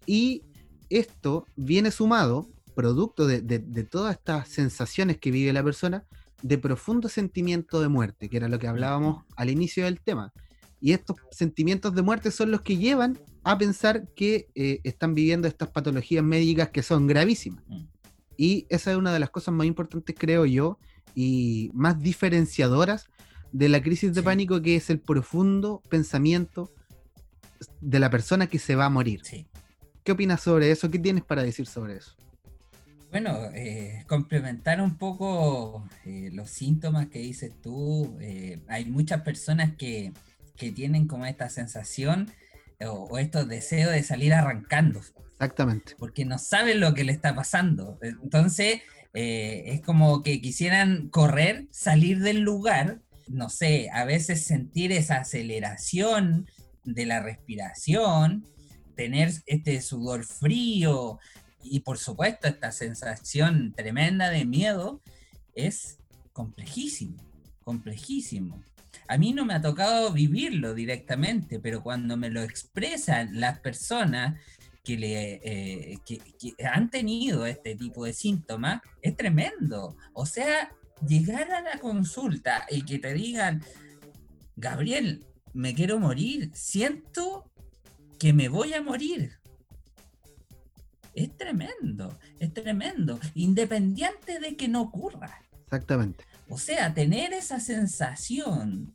Y 0.06 0.42
esto 0.90 1.46
viene 1.56 1.90
sumado, 1.90 2.48
producto 2.74 3.26
de, 3.26 3.84
todas 3.84 4.16
estas 4.16 4.48
sensaciones 4.48 5.18
que 5.18 5.30
vive 5.30 5.52
la 5.52 5.62
persona, 5.62 6.04
de 6.42 6.58
profundo 6.58 7.08
sentimiento 7.08 7.80
de 7.80 7.88
muerte, 7.88 8.28
que 8.28 8.36
era 8.36 8.48
lo 8.48 8.58
que 8.58 8.68
hablábamos 8.68 9.24
al 9.36 9.50
inicio 9.50 9.84
del 9.84 10.00
tema. 10.00 10.32
Y 10.80 10.92
estos 10.92 11.16
sentimientos 11.32 11.94
de 11.94 12.02
muerte 12.02 12.30
son 12.30 12.52
los 12.52 12.60
que 12.60 12.76
llevan 12.76 13.18
a 13.42 13.58
pensar 13.58 14.06
que 14.14 14.48
eh, 14.54 14.80
están 14.84 15.14
viviendo 15.14 15.48
estas 15.48 15.70
patologías 15.70 16.22
médicas 16.22 16.68
que 16.70 16.84
son 16.84 17.08
gravísimas. 17.08 17.64
Mm. 17.66 17.84
Y 18.36 18.66
esa 18.68 18.92
es 18.92 18.96
una 18.96 19.12
de 19.12 19.18
las 19.18 19.30
cosas 19.30 19.52
más 19.52 19.66
importantes, 19.66 20.14
creo 20.16 20.46
yo, 20.46 20.78
y 21.16 21.72
más 21.74 22.00
diferenciadoras 22.00 23.08
de 23.52 23.68
la 23.68 23.82
crisis 23.82 24.14
de 24.14 24.22
pánico, 24.22 24.60
que 24.62 24.76
es 24.76 24.90
el 24.90 25.00
profundo 25.00 25.82
pensamiento 25.88 26.72
de 27.80 27.98
la 27.98 28.10
persona 28.10 28.46
que 28.46 28.58
se 28.58 28.74
va 28.74 28.86
a 28.86 28.90
morir. 28.90 29.22
¿Qué 30.04 30.12
opinas 30.12 30.40
sobre 30.40 30.70
eso? 30.70 30.90
¿Qué 30.90 30.98
tienes 30.98 31.24
para 31.24 31.42
decir 31.42 31.66
sobre 31.66 31.96
eso? 31.96 32.14
Bueno, 33.10 33.38
eh, 33.54 34.04
complementar 34.06 34.82
un 34.82 34.98
poco 34.98 35.88
eh, 36.04 36.28
los 36.32 36.50
síntomas 36.50 37.08
que 37.08 37.20
dices 37.20 37.52
tú. 37.62 38.18
Eh, 38.20 38.60
hay 38.68 38.84
muchas 38.84 39.22
personas 39.22 39.74
que, 39.76 40.12
tienen 40.74 41.06
como 41.06 41.24
esta 41.24 41.48
sensación 41.50 42.32
o, 42.84 43.16
estos 43.18 43.46
deseos 43.46 43.92
de 43.92 44.02
salir 44.02 44.34
arrancando. 44.34 45.00
Exactamente. 45.34 45.94
Porque 45.96 46.24
no 46.24 46.36
saben 46.38 46.80
lo 46.80 46.94
que 46.94 47.04
le 47.04 47.12
está 47.12 47.32
pasando. 47.36 47.96
Entonces, 48.02 48.82
es 49.12 49.80
como 49.82 50.24
que 50.24 50.40
quisieran 50.40 51.10
correr, 51.10 51.68
salir 51.70 52.18
del 52.18 52.40
lugar 52.40 53.00
no 53.28 53.48
sé, 53.48 53.90
a 53.92 54.04
veces 54.04 54.44
sentir 54.44 54.92
esa 54.92 55.18
aceleración 55.18 56.46
de 56.84 57.06
la 57.06 57.20
respiración, 57.20 58.44
tener 58.96 59.32
este 59.46 59.80
sudor 59.80 60.24
frío 60.24 61.18
y 61.62 61.80
por 61.80 61.98
supuesto 61.98 62.48
esta 62.48 62.72
sensación 62.72 63.72
tremenda 63.76 64.30
de 64.30 64.44
miedo 64.44 65.02
es 65.54 65.98
complejísimo, 66.32 67.16
complejísimo. 67.64 68.62
A 69.06 69.16
mí 69.16 69.32
no 69.32 69.44
me 69.44 69.54
ha 69.54 69.62
tocado 69.62 70.12
vivirlo 70.12 70.74
directamente, 70.74 71.58
pero 71.60 71.82
cuando 71.82 72.16
me 72.16 72.30
lo 72.30 72.42
expresan 72.42 73.40
las 73.40 73.58
personas 73.60 74.38
que, 74.84 74.96
le, 74.96 75.40
eh, 75.42 75.98
que 76.06 76.20
han 76.64 76.90
tenido 76.90 77.46
este 77.46 77.74
tipo 77.74 78.04
de 78.04 78.12
síntomas, 78.12 78.82
es 79.02 79.16
tremendo. 79.16 79.96
O 80.12 80.26
sea, 80.26 80.70
llegar 81.06 81.50
a 81.52 81.60
la 81.60 81.78
consulta 81.78 82.66
y 82.70 82.82
que 82.82 82.98
te 82.98 83.14
digan, 83.14 83.62
Gabriel, 84.56 85.24
me 85.52 85.74
quiero 85.74 85.98
morir, 85.98 86.50
siento 86.54 87.50
que 88.18 88.32
me 88.32 88.48
voy 88.48 88.74
a 88.74 88.82
morir. 88.82 89.32
Es 91.14 91.36
tremendo, 91.36 92.18
es 92.38 92.52
tremendo, 92.52 93.18
independiente 93.34 94.38
de 94.38 94.56
que 94.56 94.68
no 94.68 94.82
ocurra. 94.82 95.40
Exactamente. 95.64 96.24
O 96.48 96.58
sea, 96.58 96.94
tener 96.94 97.32
esa 97.32 97.60
sensación, 97.60 98.94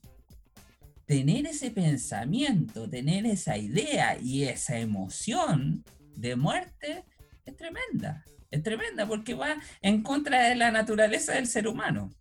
tener 1.06 1.48
ese 1.48 1.72
pensamiento, 1.72 2.90
tener 2.90 3.26
esa 3.26 3.58
idea 3.58 4.18
y 4.20 4.44
esa 4.44 4.80
emoción 4.80 5.84
de 6.16 6.36
muerte 6.36 7.06
es 7.46 7.56
tremenda 7.56 8.24
es 8.54 8.62
tremenda 8.62 9.08
porque 9.08 9.34
va 9.34 9.56
en 9.82 10.04
contra 10.04 10.48
de 10.48 10.56
la 10.56 10.70
naturaleza 10.70 11.34
del 11.34 11.48
ser 11.48 11.68
humano. 11.68 12.12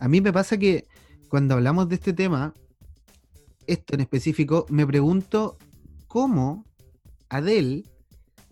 A 0.00 0.08
mí 0.08 0.20
me 0.20 0.32
pasa 0.32 0.58
que 0.58 0.88
cuando 1.28 1.54
hablamos 1.54 1.88
de 1.88 1.94
este 1.94 2.12
tema, 2.12 2.52
esto 3.68 3.94
en 3.94 4.00
específico, 4.00 4.66
me 4.68 4.84
pregunto 4.84 5.56
cómo 6.08 6.64
Adele 7.28 7.84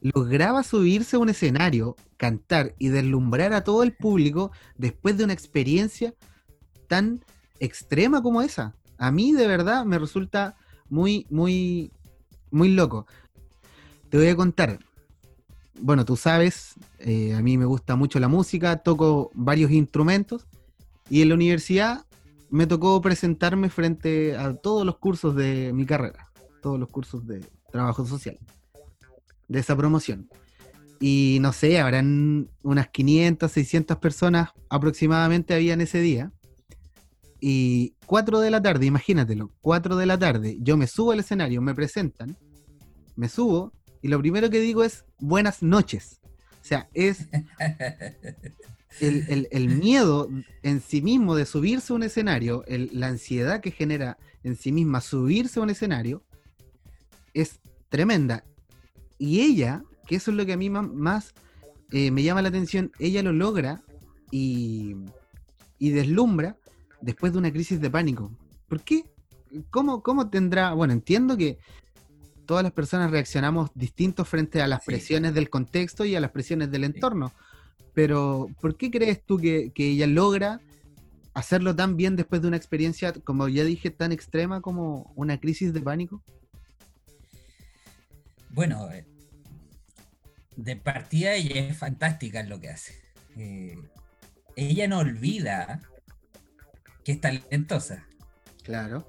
lograba 0.00 0.62
subirse 0.62 1.16
a 1.16 1.18
un 1.18 1.30
escenario, 1.30 1.96
cantar 2.16 2.74
y 2.78 2.88
deslumbrar 2.88 3.52
a 3.54 3.64
todo 3.64 3.82
el 3.82 3.96
público 3.96 4.52
después 4.76 5.18
de 5.18 5.24
una 5.24 5.32
experiencia 5.32 6.14
tan 6.88 7.24
extrema 7.58 8.22
como 8.22 8.40
esa. 8.40 8.76
A 8.98 9.10
mí 9.10 9.32
de 9.32 9.48
verdad 9.48 9.84
me 9.84 9.98
resulta 9.98 10.56
muy, 10.88 11.26
muy, 11.28 11.90
muy 12.52 12.68
loco. 12.68 13.06
Te 14.10 14.16
voy 14.16 14.28
a 14.28 14.36
contar, 14.36 14.78
bueno, 15.80 16.04
tú 16.04 16.16
sabes, 16.16 16.74
eh, 16.98 17.34
a 17.34 17.42
mí 17.42 17.56
me 17.58 17.64
gusta 17.64 17.96
mucho 17.96 18.20
la 18.20 18.28
música, 18.28 18.78
toco 18.78 19.30
varios 19.34 19.70
instrumentos 19.70 20.46
y 21.08 21.22
en 21.22 21.30
la 21.30 21.34
universidad 21.34 22.06
me 22.50 22.66
tocó 22.66 23.00
presentarme 23.00 23.70
frente 23.70 24.36
a 24.36 24.54
todos 24.54 24.84
los 24.84 24.98
cursos 24.98 25.34
de 25.34 25.72
mi 25.72 25.86
carrera, 25.86 26.30
todos 26.60 26.78
los 26.78 26.88
cursos 26.88 27.26
de 27.26 27.44
trabajo 27.70 28.04
social, 28.04 28.38
de 29.48 29.58
esa 29.58 29.76
promoción. 29.76 30.28
Y 31.00 31.38
no 31.40 31.52
sé, 31.52 31.80
habrán 31.80 32.48
unas 32.62 32.88
500, 32.88 33.50
600 33.50 33.96
personas 33.96 34.50
aproximadamente 34.68 35.52
habían 35.54 35.80
ese 35.80 36.00
día. 36.00 36.30
Y 37.40 37.94
4 38.06 38.38
de 38.38 38.50
la 38.52 38.62
tarde, 38.62 38.86
imagínatelo, 38.86 39.50
4 39.62 39.96
de 39.96 40.06
la 40.06 40.16
tarde, 40.16 40.58
yo 40.60 40.76
me 40.76 40.86
subo 40.86 41.10
al 41.10 41.18
escenario, 41.18 41.60
me 41.60 41.74
presentan, 41.74 42.36
me 43.16 43.28
subo 43.28 43.72
y 44.02 44.08
lo 44.08 44.18
primero 44.18 44.50
que 44.50 44.60
digo 44.60 44.82
es 44.82 45.04
buenas 45.18 45.62
noches. 45.62 46.20
O 46.60 46.64
sea, 46.64 46.88
es 46.92 47.28
el, 49.00 49.68
miedo 49.68 50.28
en 50.62 50.80
sí 50.80 51.00
mismo 51.00 51.36
de 51.36 51.46
subirse 51.46 51.92
a 51.92 51.96
un 51.96 52.02
escenario, 52.02 52.64
la 52.66 53.06
ansiedad 53.06 53.60
que 53.60 53.70
genera 53.70 54.18
en 54.42 54.56
sí 54.56 54.72
misma 54.72 55.00
subirse 55.00 55.60
a 55.60 55.62
un 55.62 55.70
escenario, 55.70 56.24
es 57.32 57.60
tremenda. 57.88 58.44
Y 59.18 59.40
ella, 59.40 59.84
que 60.06 60.16
eso 60.16 60.32
es 60.32 60.36
lo 60.36 60.44
que 60.44 60.52
a 60.52 60.56
mí 60.56 60.68
más, 60.68 61.32
eh, 61.92 62.10
me 62.10 62.24
llama 62.24 62.42
la 62.42 62.48
atención, 62.48 62.90
ella 62.98 63.22
lo 63.22 63.32
logra 63.32 63.82
y, 64.32 64.96
y 65.78 65.90
deslumbra 65.90 66.56
después 67.00 67.32
de 67.32 67.38
una 67.38 67.52
crisis 67.52 67.80
de 67.80 67.90
pánico. 67.90 68.32
¿Por 68.68 68.80
qué? 68.82 69.04
¿Cómo, 69.70 70.02
¿Cómo 70.02 70.28
tendrá? 70.30 70.72
Bueno, 70.72 70.92
entiendo 70.92 71.36
que 71.36 71.58
todas 72.46 72.62
las 72.62 72.72
personas 72.72 73.10
reaccionamos 73.10 73.70
distintos 73.74 74.28
frente 74.28 74.62
a 74.62 74.66
las 74.66 74.84
presiones 74.84 75.34
del 75.34 75.50
contexto 75.50 76.04
y 76.04 76.14
a 76.16 76.20
las 76.20 76.30
presiones 76.30 76.70
del 76.70 76.84
entorno. 76.84 77.32
Pero, 77.94 78.48
¿por 78.60 78.76
qué 78.76 78.90
crees 78.90 79.24
tú 79.24 79.38
que, 79.38 79.72
ella 79.76 80.06
logra 80.06 80.60
hacerlo 81.34 81.74
tan 81.74 81.96
bien 81.96 82.16
después 82.16 82.42
de 82.42 82.48
una 82.48 82.56
experiencia, 82.56 83.12
como 83.12 83.48
ya 83.48 83.64
dije, 83.64 83.90
tan 83.90 84.12
extrema 84.12 84.60
como 84.60 85.12
una 85.14 85.38
crisis 85.38 85.72
de 85.72 85.80
pánico? 85.80 86.22
Bueno, 88.50 88.90
eh, 88.90 89.06
de 90.56 90.76
partida 90.76 91.34
ella 91.34 91.68
es 91.68 91.78
fantástica 91.78 92.40
en 92.40 92.48
lo 92.48 92.60
que 92.60 92.70
hace. 92.70 92.94
Eh, 93.36 93.78
ella 94.56 94.88
no 94.88 94.98
olvida 94.98 95.80
que 97.04 97.12
es 97.12 97.20
talentosa. 97.20 98.06
Claro. 98.62 99.06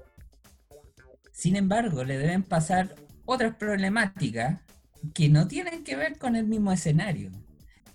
Sin 1.32 1.56
embargo, 1.56 2.04
le 2.04 2.18
deben 2.18 2.42
pasar 2.42 2.94
otras 3.24 3.56
problemáticas 3.56 4.60
que 5.12 5.28
no 5.28 5.46
tienen 5.48 5.84
que 5.84 5.96
ver 5.96 6.18
con 6.18 6.36
el 6.36 6.46
mismo 6.46 6.72
escenario. 6.72 7.30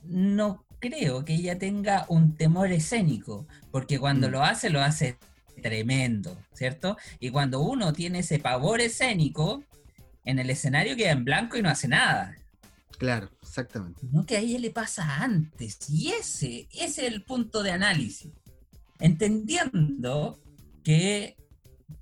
No 0.04 0.66
creo 0.80 1.26
que 1.26 1.36
ella 1.36 1.58
tenga 1.58 2.06
un 2.10 2.36
temor 2.36 2.72
escénico, 2.72 3.48
porque 3.72 4.00
cuando 4.00 4.28
mm. 4.28 4.32
lo 4.32 4.44
hace, 4.44 4.70
lo 4.70 4.82
hace 4.82 5.18
tremendo, 5.62 6.38
¿cierto? 6.54 6.98
Y 7.20 7.30
cuando 7.30 7.60
uno 7.60 7.94
tiene 7.94 8.20
ese 8.20 8.40
pavor 8.40 8.82
escénico, 8.82 9.64
en 10.24 10.40
el 10.40 10.50
escenario 10.50 10.96
queda 10.96 11.12
en 11.12 11.26
blanco 11.26 11.58
y 11.58 11.62
no 11.62 11.70
hace 11.70 11.88
nada. 11.88 12.36
Claro, 12.98 13.30
exactamente. 13.42 14.02
No 14.12 14.26
que 14.26 14.38
a 14.38 14.40
ella 14.40 14.60
le 14.60 14.72
pasa 14.72 15.24
antes, 15.24 15.90
y 15.90 16.10
ese, 16.10 16.68
ese 16.72 17.08
es 17.08 17.14
el 17.14 17.24
punto 17.24 17.64
de 17.64 17.72
análisis. 17.72 18.32
Entendiendo 19.00 20.40
que, 20.84 21.38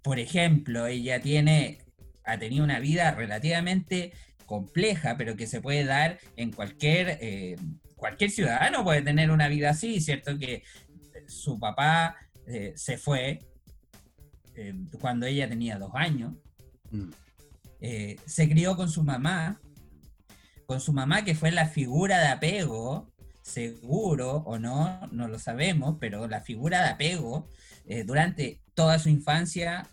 por 0.02 0.18
ejemplo, 0.20 0.88
ella 0.88 1.22
tiene, 1.22 1.80
ha 2.28 2.38
tenido 2.38 2.64
una 2.64 2.80
vida 2.80 3.12
relativamente 3.12 4.14
compleja, 4.46 5.18
pero 5.18 5.36
que 5.36 5.48
se 5.48 5.62
puede 5.62 5.86
dar 5.86 6.20
en 6.36 6.52
cualquier, 6.52 7.18
eh, 7.22 7.58
cualquier 7.96 8.32
ciudadano 8.32 8.84
puede 8.84 9.02
tener 9.02 9.32
una 9.32 9.48
vida 9.48 9.72
así, 9.72 10.00
¿cierto? 10.02 10.38
Que 10.38 10.64
su 11.28 11.60
papá 11.60 12.16
eh, 12.46 12.74
se 12.76 12.98
fue 12.98 13.40
eh, 14.56 14.74
cuando 15.00 15.26
ella 15.26 15.50
tenía 15.50 15.78
dos 15.78 15.92
años, 15.94 16.34
mm. 16.92 17.10
se 18.26 18.50
crió 18.50 18.76
con 18.76 18.90
su 18.90 19.04
mamá, 19.04 19.60
con 20.66 20.80
su 20.80 20.94
mamá 20.94 21.24
que 21.24 21.36
fue 21.36 21.52
la 21.52 21.68
figura 21.68 22.20
de 22.20 22.28
apego, 22.28 23.12
seguro 23.42 24.38
o 24.46 24.60
no, 24.60 25.08
no 25.12 25.28
lo 25.28 25.40
sabemos, 25.40 25.98
pero 26.00 26.28
la 26.28 26.42
figura 26.42 26.84
de 26.84 26.90
apego 26.90 27.48
durante 28.06 28.62
toda 28.74 29.00
su 29.00 29.08
infancia 29.08 29.88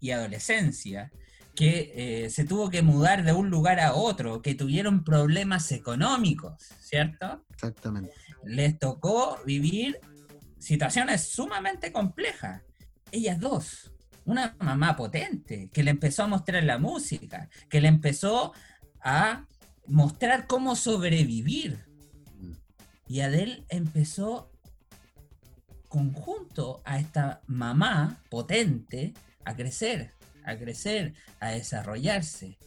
y 0.00 0.10
adolescencia 0.10 1.10
que 1.54 1.92
eh, 2.24 2.30
se 2.30 2.44
tuvo 2.44 2.70
que 2.70 2.82
mudar 2.82 3.24
de 3.24 3.32
un 3.32 3.50
lugar 3.50 3.80
a 3.80 3.94
otro, 3.94 4.40
que 4.40 4.54
tuvieron 4.54 5.04
problemas 5.04 5.70
económicos, 5.72 6.54
¿cierto? 6.80 7.44
Exactamente. 7.50 8.12
Les 8.44 8.78
tocó 8.78 9.38
vivir 9.44 10.00
situaciones 10.58 11.28
sumamente 11.28 11.92
complejas. 11.92 12.62
Ellas 13.10 13.38
dos, 13.38 13.92
una 14.24 14.56
mamá 14.60 14.96
potente, 14.96 15.68
que 15.72 15.82
le 15.82 15.90
empezó 15.90 16.24
a 16.24 16.28
mostrar 16.28 16.62
la 16.64 16.78
música, 16.78 17.48
que 17.68 17.80
le 17.80 17.88
empezó 17.88 18.52
a 19.02 19.46
mostrar 19.86 20.46
cómo 20.46 20.74
sobrevivir. 20.74 21.84
Y 23.06 23.20
Adele 23.20 23.66
empezó 23.68 24.50
conjunto 25.88 26.80
a 26.86 26.98
esta 26.98 27.42
mamá 27.46 28.22
potente 28.30 29.12
a 29.44 29.54
crecer 29.54 30.14
a 30.44 30.56
crecer, 30.56 31.14
a 31.40 31.50
desarrollarse. 31.50 32.58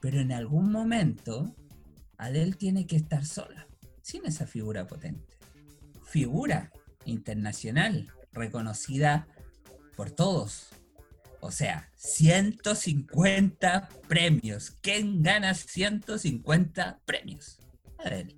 Pero 0.00 0.20
en 0.20 0.32
algún 0.32 0.70
momento, 0.70 1.54
Adele 2.18 2.52
tiene 2.52 2.86
que 2.86 2.96
estar 2.96 3.24
sola, 3.24 3.66
sin 4.02 4.26
esa 4.26 4.46
figura 4.46 4.86
potente. 4.86 5.38
Figura 6.06 6.70
internacional, 7.04 8.12
reconocida 8.32 9.26
por 9.96 10.10
todos. 10.10 10.68
O 11.40 11.50
sea, 11.50 11.90
150 11.96 13.88
premios. 14.08 14.70
¿Quién 14.80 15.22
gana 15.22 15.54
150 15.54 17.00
premios? 17.04 17.58
Adele. 17.98 18.36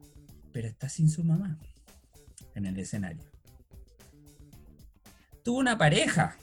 Pero 0.52 0.68
está 0.68 0.88
sin 0.88 1.10
su 1.10 1.22
mamá 1.22 1.58
en 2.54 2.66
el 2.66 2.78
escenario. 2.78 3.30
Tuvo 5.44 5.58
una 5.58 5.78
pareja, 5.78 6.36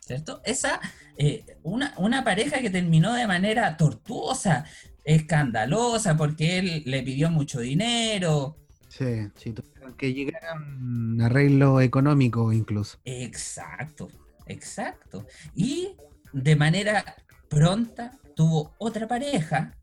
¿cierto? 0.00 0.40
Esa 0.44 0.80
eh, 1.16 1.44
una, 1.62 2.24
pareja 2.24 2.60
que 2.60 2.70
terminó 2.70 3.14
de 3.14 3.26
manera 3.26 3.76
tortuosa, 3.76 4.64
escandalosa, 5.04 6.16
porque 6.16 6.58
él 6.58 6.82
le 6.86 7.02
pidió 7.02 7.30
mucho 7.30 7.60
dinero. 7.60 8.56
Sí, 8.88 9.28
sí, 9.36 9.54
que 9.96 10.14
llegaran 10.14 11.20
a 11.20 11.26
arreglo 11.26 11.80
económico 11.80 12.52
incluso. 12.52 12.98
Exacto, 13.04 14.08
exacto. 14.46 15.26
Y 15.54 15.96
de 16.32 16.56
manera 16.56 17.04
pronta 17.48 18.12
tuvo 18.34 18.74
otra 18.78 19.06
pareja 19.06 19.74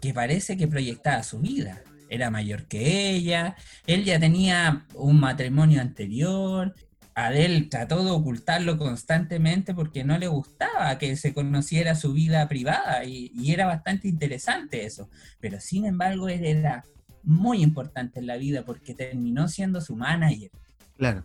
que 0.00 0.12
parece 0.12 0.56
que 0.56 0.68
proyectaba 0.68 1.22
su 1.22 1.40
vida. 1.40 1.82
Era 2.10 2.30
mayor 2.30 2.66
que 2.66 3.10
ella, 3.10 3.56
él 3.86 4.04
ya 4.04 4.20
tenía 4.20 4.86
un 4.94 5.18
matrimonio 5.18 5.80
anterior, 5.80 6.74
Adele 7.14 7.68
trató 7.70 8.04
de 8.04 8.10
ocultarlo 8.10 8.76
constantemente 8.76 9.72
porque 9.72 10.02
no 10.02 10.18
le 10.18 10.26
gustaba 10.26 10.98
que 10.98 11.14
se 11.16 11.32
conociera 11.32 11.94
su 11.94 12.12
vida 12.12 12.48
privada 12.48 13.04
y, 13.04 13.32
era 13.52 13.66
bastante 13.66 14.08
interesante 14.08 14.84
eso. 14.84 15.08
Pero 15.38 15.60
sin 15.60 15.84
embargo, 15.84 16.28
él 16.28 16.44
era 16.44 16.84
muy 17.22 17.62
importante 17.62 18.18
en 18.18 18.26
la 18.26 18.36
vida 18.36 18.64
porque 18.64 18.94
terminó 18.94 19.48
siendo 19.48 19.80
su 19.80 19.94
manager. 19.94 20.50
Claro. 20.96 21.24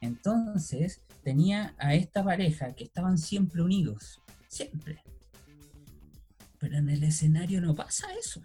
Entonces 0.00 1.02
tenía 1.22 1.74
a 1.78 1.94
esta 1.94 2.22
pareja 2.22 2.74
que 2.74 2.84
estaban 2.84 3.16
siempre 3.16 3.62
unidos, 3.62 4.20
siempre. 4.48 5.02
Pero 6.58 6.76
en 6.76 6.90
el 6.90 7.02
escenario 7.04 7.60
no 7.60 7.74
pasa 7.74 8.06
eso. 8.20 8.42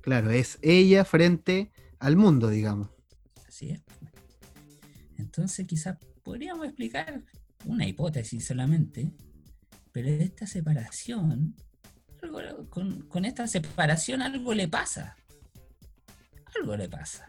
Claro, 0.00 0.30
es 0.30 0.58
ella 0.62 1.04
frente 1.04 1.70
al 1.98 2.16
mundo, 2.16 2.48
digamos. 2.48 2.88
Así 3.46 3.70
es. 3.70 3.82
Entonces 5.22 5.66
quizás 5.66 5.96
podríamos 6.22 6.66
explicar 6.66 7.22
una 7.64 7.86
hipótesis 7.86 8.44
solamente, 8.44 9.12
pero 9.92 10.08
esta 10.08 10.46
separación, 10.46 11.54
con, 12.68 13.24
esta 13.24 13.46
separación 13.46 14.22
algo 14.22 14.52
le 14.54 14.68
pasa. 14.68 15.16
Algo 16.56 16.76
le 16.76 16.88
pasa. 16.88 17.28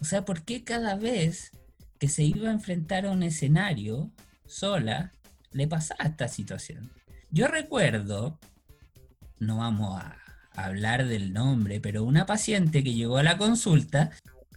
O 0.00 0.04
sea, 0.04 0.24
¿por 0.24 0.42
qué 0.42 0.64
cada 0.64 0.96
vez 0.96 1.52
que 1.98 2.08
se 2.08 2.24
iba 2.24 2.48
a 2.48 2.52
enfrentar 2.52 3.06
a 3.06 3.10
un 3.10 3.22
escenario 3.22 4.10
sola, 4.46 5.12
le 5.52 5.68
pasaba 5.68 6.04
esta 6.04 6.28
situación? 6.28 6.90
Yo 7.30 7.48
recuerdo, 7.48 8.38
no 9.38 9.58
vamos 9.58 10.00
a 10.00 10.18
hablar 10.54 11.06
del 11.06 11.32
nombre, 11.32 11.80
pero 11.80 12.04
una 12.04 12.26
paciente 12.26 12.82
que 12.82 12.94
llegó 12.94 13.18
a 13.18 13.22
la 13.22 13.38
consulta 13.38 14.10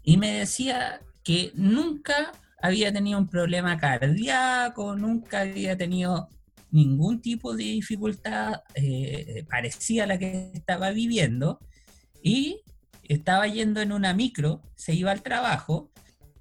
y 0.03 0.17
me 0.17 0.31
decía 0.31 1.01
que 1.29 1.51
nunca 1.53 2.31
había 2.59 2.91
tenido 2.91 3.19
un 3.19 3.27
problema 3.27 3.77
cardíaco, 3.77 4.95
nunca 4.95 5.41
había 5.41 5.77
tenido 5.77 6.27
ningún 6.71 7.21
tipo 7.21 7.55
de 7.55 7.65
dificultad 7.65 8.63
eh, 8.73 9.45
parecida 9.47 10.05
a 10.05 10.07
la 10.07 10.17
que 10.17 10.49
estaba 10.55 10.89
viviendo 10.89 11.59
y 12.23 12.61
estaba 13.03 13.45
yendo 13.45 13.79
en 13.79 13.91
una 13.91 14.15
micro, 14.15 14.63
se 14.75 14.95
iba 14.95 15.11
al 15.11 15.21
trabajo 15.21 15.91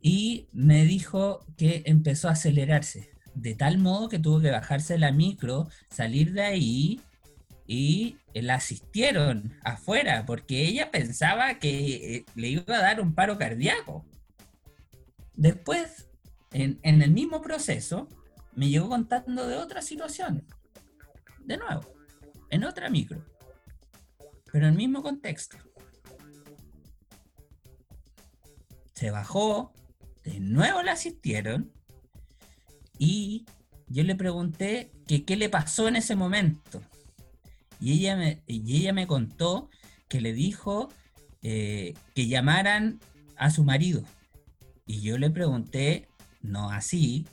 y 0.00 0.46
me 0.52 0.86
dijo 0.86 1.44
que 1.58 1.82
empezó 1.84 2.28
a 2.28 2.32
acelerarse, 2.32 3.10
de 3.34 3.54
tal 3.54 3.76
modo 3.76 4.08
que 4.08 4.18
tuvo 4.18 4.40
que 4.40 4.50
bajarse 4.50 4.96
la 4.96 5.12
micro, 5.12 5.68
salir 5.90 6.32
de 6.32 6.44
ahí 6.44 7.00
y 7.66 8.16
la 8.32 8.54
asistieron 8.54 9.52
afuera 9.64 10.24
porque 10.24 10.64
ella 10.64 10.90
pensaba 10.90 11.58
que 11.58 12.16
eh, 12.16 12.24
le 12.36 12.48
iba 12.48 12.74
a 12.74 12.80
dar 12.80 13.02
un 13.02 13.14
paro 13.14 13.36
cardíaco. 13.36 14.06
Después, 15.38 16.08
en, 16.50 16.80
el 16.82 17.12
mismo 17.12 17.40
proceso, 17.40 18.08
me 18.56 18.68
llegó 18.68 18.88
contando 18.88 19.46
de 19.46 19.56
otra 19.56 19.82
situación. 19.82 20.44
De 21.44 21.56
nuevo, 21.56 21.82
en 22.50 22.64
otra 22.64 22.90
micro. 22.90 23.24
Pero 24.50 24.66
en 24.66 24.72
el 24.72 24.76
mismo 24.76 25.00
contexto. 25.00 25.56
Se 28.94 29.12
bajó, 29.12 29.72
de 30.24 30.40
nuevo 30.40 30.82
la 30.82 30.92
asistieron 30.92 31.72
y 32.98 33.46
yo 33.86 34.02
le 34.02 34.16
pregunté 34.16 34.90
qué 35.06 35.36
le 35.36 35.48
pasó 35.48 35.86
en 35.86 35.94
ese 35.94 36.16
momento. 36.16 36.82
Y 37.78 37.92
ella 37.92 38.16
me, 38.16 38.42
y 38.48 38.76
ella 38.76 38.92
me 38.92 39.06
contó 39.06 39.70
que 40.08 40.20
le 40.20 40.32
dijo 40.32 40.88
eh, 41.42 41.94
que 42.16 42.26
llamaran 42.26 42.98
a 43.36 43.50
su 43.50 43.62
marido 43.62 44.02
y 44.88 45.02
yo 45.02 45.18
le 45.18 45.30
pregunté, 45.30 46.08
no 46.42 46.70
así, 46.70 47.26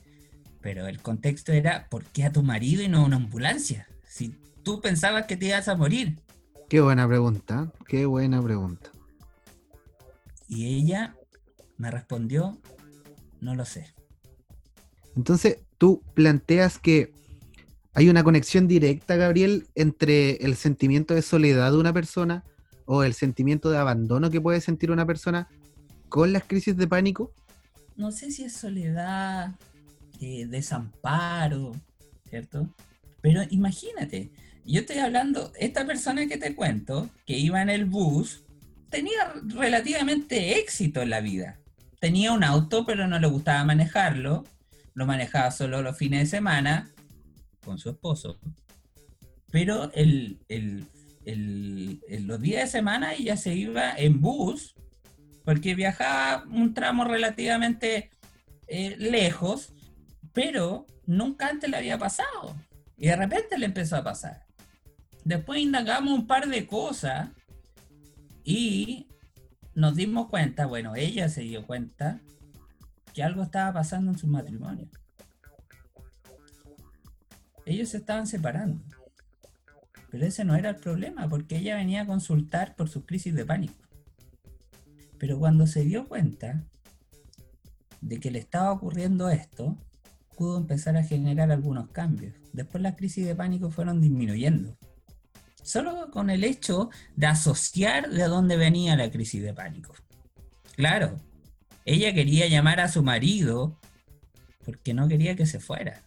pero 0.62 0.88
el 0.88 1.02
contexto 1.02 1.54
era, 1.54 1.88
¿por 1.90 2.04
qué 2.04 2.26
a 2.26 2.32
tu 2.32 2.44
marido 2.44 2.84
y 2.84 2.90
no 2.90 3.00
a 3.00 3.06
una 3.06 3.16
ambulancia? 3.16 3.88
Si 4.08 4.36
tú 4.62 4.82
pensabas 4.82 5.26
que 5.26 5.38
te 5.38 5.48
ibas 5.48 5.68
a 5.70 5.76
morir. 5.76 6.20
Qué 6.70 6.82
buena 6.82 7.08
pregunta, 7.08 7.72
qué 7.88 8.06
buena 8.06 8.44
pregunta. 8.44 8.92
Y 10.50 10.76
ella 10.76 11.16
me 11.78 11.90
respondió, 11.90 12.60
no 13.40 13.56
lo 13.56 13.64
sé. 13.64 13.94
Entonces, 15.16 15.60
tú 15.78 16.04
planteas 16.14 16.78
que 16.78 17.14
hay 17.94 18.10
una 18.10 18.26
conexión 18.26 18.68
directa, 18.68 19.16
Gabriel, 19.16 19.68
entre 19.76 20.36
el 20.46 20.58
sentimiento 20.58 21.14
de 21.14 21.22
soledad 21.22 21.72
de 21.72 21.78
una 21.78 21.94
persona 21.94 22.44
o 22.86 23.04
el 23.04 23.14
sentimiento 23.14 23.70
de 23.70 23.78
abandono 23.78 24.30
que 24.30 24.42
puede 24.42 24.60
sentir 24.60 24.92
una 24.92 25.06
persona 25.06 25.48
con 26.10 26.34
las 26.34 26.44
crisis 26.44 26.76
de 26.76 26.88
pánico. 26.88 27.32
No 27.96 28.12
sé 28.12 28.32
si 28.32 28.44
es 28.44 28.54
soledad, 28.54 29.52
eh, 30.20 30.46
desamparo, 30.48 31.74
¿cierto? 32.30 32.70
Pero 33.22 33.42
imagínate, 33.50 34.32
yo 34.66 34.82
estoy 34.82 34.98
hablando, 34.98 35.52
esta 35.60 35.86
persona 35.86 36.28
que 36.28 36.38
te 36.38 36.56
cuento, 36.56 37.10
que 37.26 37.38
iba 37.38 37.62
en 37.62 37.70
el 37.70 37.86
bus, 37.86 38.44
tenía 38.90 39.34
relativamente 39.48 40.60
éxito 40.60 41.02
en 41.02 41.10
la 41.10 41.22
vida. 41.22 41.60
Tenía 42.00 42.32
un 42.32 42.44
auto, 42.44 42.86
pero 42.86 43.08
no 43.08 43.20
le 43.20 43.28
gustaba 43.28 43.64
manejarlo. 43.64 44.44
Lo 44.94 45.06
manejaba 45.06 45.52
solo 45.52 45.82
los 45.82 45.98
fines 45.98 46.20
de 46.22 46.38
semana 46.38 46.90
con 47.64 47.78
su 47.78 47.90
esposo. 47.90 48.40
Pero 49.52 49.92
el, 49.94 50.40
los 52.22 52.42
días 52.42 52.64
de 52.64 52.68
semana 52.68 53.14
ella 53.14 53.38
se 53.38 53.56
iba 53.56 53.96
en 53.96 54.22
bus 54.22 54.76
porque 55.46 55.76
viajaba 55.76 56.44
un 56.50 56.74
tramo 56.74 57.06
relativamente 57.06 58.10
eh, 58.68 58.96
lejos, 58.98 59.74
pero 60.34 60.86
nunca 61.06 61.48
antes 61.48 61.70
le 61.70 61.78
había 61.78 61.98
pasado. 61.98 62.56
Y 62.98 63.08
de 63.08 63.16
repente 63.16 63.58
le 63.58 63.68
empezó 63.68 63.96
a 63.96 64.04
pasar. 64.04 64.46
Después 65.24 65.62
indagamos 65.62 66.14
un 66.14 66.28
par 66.28 66.48
de 66.48 66.68
cosas 66.68 67.30
y 68.44 69.08
nos 69.74 69.96
dimos 69.96 70.28
cuenta, 70.30 70.66
bueno, 70.66 70.96
ella 70.96 71.30
se 71.30 71.42
dio 71.42 71.66
cuenta 71.66 72.20
que 73.14 73.24
algo 73.24 73.44
estaba 73.44 73.72
pasando 73.74 74.12
en 74.12 74.18
su 74.18 74.28
matrimonio 74.28 74.90
ellos 77.66 77.90
se 77.90 77.98
estaban 77.98 78.28
separando. 78.28 78.84
Pero 80.12 80.26
ese 80.26 80.46
no 80.46 80.56
era 80.56 80.70
el 80.70 80.76
problema, 80.78 81.28
porque 81.28 81.58
ella 81.58 81.76
venía 81.76 82.04
a 82.04 82.06
consultar 82.06 82.76
por 82.76 82.90
su 82.90 83.06
crisis 83.06 83.34
de 83.34 83.46
pánico. 83.46 83.85
Pero 85.18 85.40
cuando 85.40 85.68
se 85.68 85.84
dio 85.84 86.08
cuenta 86.08 86.64
de 88.02 88.20
que 88.20 88.32
le 88.32 88.40
estaba 88.40 88.72
ocurriendo 88.72 89.30
esto, 89.30 89.78
pudo 90.36 90.58
empezar 90.58 90.98
a 90.98 91.04
generar 91.04 91.52
algunos 91.52 91.90
cambios. 91.90 92.36
Después 92.54 92.82
las 92.82 92.96
crisis 92.96 93.26
de 93.26 93.36
pánico 93.36 93.70
fueron 93.70 94.02
disminuyendo. 94.02 94.78
Solo 95.64 96.12
con 96.12 96.30
el 96.30 96.44
hecho 96.44 96.90
de 97.16 97.28
asociar 97.28 98.10
de 98.10 98.24
dónde 98.26 98.58
venía 98.58 98.96
la 98.96 99.10
crisis 99.10 99.42
de 99.42 99.54
pánico. 99.54 99.96
Claro, 100.76 101.20
ella 101.86 102.14
quería 102.14 102.48
llamar 102.48 102.80
a 102.80 102.88
su 102.88 103.02
marido 103.02 103.80
porque 104.64 104.94
no 104.94 105.08
quería 105.08 105.36
que 105.36 105.46
se 105.46 105.60
fuera. 105.60 106.04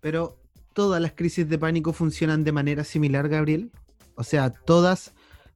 Pero 0.00 0.38
todas 0.72 1.00
las 1.02 1.12
crisis 1.12 1.48
de 1.48 1.58
pánico 1.58 1.92
funcionan 1.92 2.44
de 2.44 2.52
manera 2.52 2.84
similar, 2.84 3.28
Gabriel. 3.28 3.72
O 4.14 4.24
sea, 4.24 4.50
todas 4.50 5.12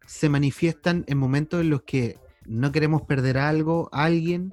se 0.06 0.28
manifiestan 0.28 1.04
en 1.06 1.18
momentos 1.18 1.60
en 1.60 1.70
los 1.70 1.82
que 1.82 2.18
no 2.46 2.72
queremos 2.72 3.02
perder 3.02 3.38
algo, 3.38 3.88
a 3.92 4.04
alguien, 4.04 4.52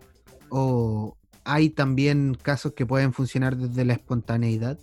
o 0.50 1.18
hay 1.44 1.70
también 1.70 2.36
casos 2.36 2.74
que 2.74 2.86
pueden 2.86 3.14
funcionar 3.14 3.58
desde 3.58 3.86
la 3.86 3.94
espontaneidad. 3.94 4.80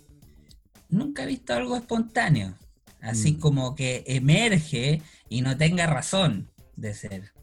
Nunca 0.89 1.23
he 1.23 1.27
visto 1.27 1.53
algo 1.53 1.75
espontáneo, 1.75 2.55
así 3.01 3.33
mm. 3.33 3.39
como 3.39 3.75
que 3.75 4.03
emerge 4.07 5.01
y 5.27 5.41
no 5.41 5.57
tenga 5.57 5.87
razón 5.87 6.49
de 6.75 6.93
ser. 6.93 7.33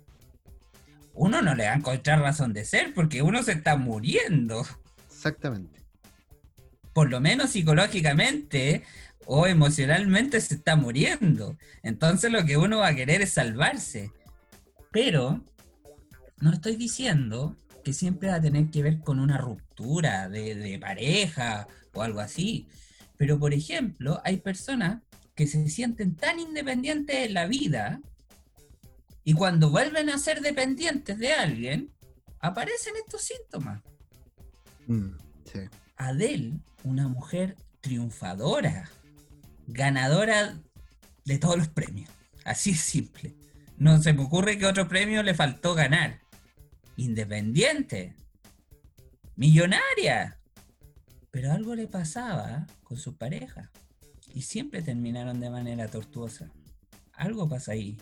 Uno 1.14 1.40
no 1.40 1.54
le 1.54 1.64
va 1.64 1.72
a 1.72 1.76
encontrar 1.76 2.20
razón 2.20 2.52
de 2.52 2.64
ser 2.64 2.92
porque 2.92 3.22
uno 3.22 3.42
se 3.42 3.52
está 3.52 3.76
muriendo. 3.76 4.66
Exactamente 5.08 5.76
por 6.96 7.10
lo 7.10 7.20
menos 7.20 7.50
psicológicamente 7.50 8.82
o 9.26 9.46
emocionalmente 9.46 10.40
se 10.40 10.54
está 10.54 10.76
muriendo. 10.76 11.58
Entonces 11.82 12.30
lo 12.30 12.44
que 12.44 12.56
uno 12.56 12.78
va 12.78 12.88
a 12.88 12.94
querer 12.94 13.22
es 13.22 13.32
salvarse. 13.32 14.12
Pero 14.92 15.44
no 16.38 16.52
estoy 16.52 16.76
diciendo 16.76 17.56
que 17.84 17.92
siempre 17.92 18.28
va 18.28 18.36
a 18.36 18.40
tener 18.40 18.70
que 18.70 18.82
ver 18.82 19.00
con 19.00 19.20
una 19.20 19.36
ruptura 19.36 20.28
de, 20.28 20.78
pareja 20.80 21.66
o 21.92 22.02
algo 22.02 22.20
así. 22.20 22.68
Pero 23.16 23.38
por 23.38 23.52
ejemplo, 23.52 24.20
hay 24.24 24.38
personas 24.38 25.02
que 25.34 25.46
se 25.46 25.68
sienten 25.68 26.14
tan 26.14 26.38
independientes 26.38 27.16
en 27.26 27.34
la 27.34 27.46
vida 27.46 28.00
y 29.24 29.34
cuando 29.34 29.70
vuelven 29.70 30.08
a 30.08 30.18
ser 30.18 30.40
dependientes 30.40 31.18
de 31.18 31.32
alguien, 31.32 31.92
aparecen 32.38 32.94
estos 33.04 33.22
síntomas. 33.22 33.82
Mm, 34.86 35.16
sí. 35.52 35.60
Adele, 35.96 36.52
una 36.84 37.08
mujer 37.08 37.56
triunfadora, 37.80 38.88
ganadora 39.66 40.58
de 41.24 41.38
todos 41.38 41.56
los 41.56 41.68
premios. 41.68 42.10
Así 42.44 42.70
es 42.70 42.80
simple. 42.80 43.34
No 43.76 44.00
se 44.02 44.12
me 44.12 44.22
ocurre 44.22 44.58
que 44.58 44.66
otro 44.66 44.88
premio 44.88 45.22
le 45.22 45.34
faltó 45.34 45.74
ganar. 45.74 46.20
Independiente. 46.96 48.14
Millonaria. 49.34 50.38
Pero 51.30 51.52
algo 51.52 51.74
le 51.74 51.86
pasaba 51.86 52.66
con 52.82 52.96
su 52.96 53.16
pareja. 53.16 53.70
Y 54.32 54.42
siempre 54.42 54.82
terminaron 54.82 55.40
de 55.40 55.50
manera 55.50 55.88
tortuosa. 55.88 56.50
Algo 57.12 57.48
pasa 57.48 57.72
ahí. 57.72 57.98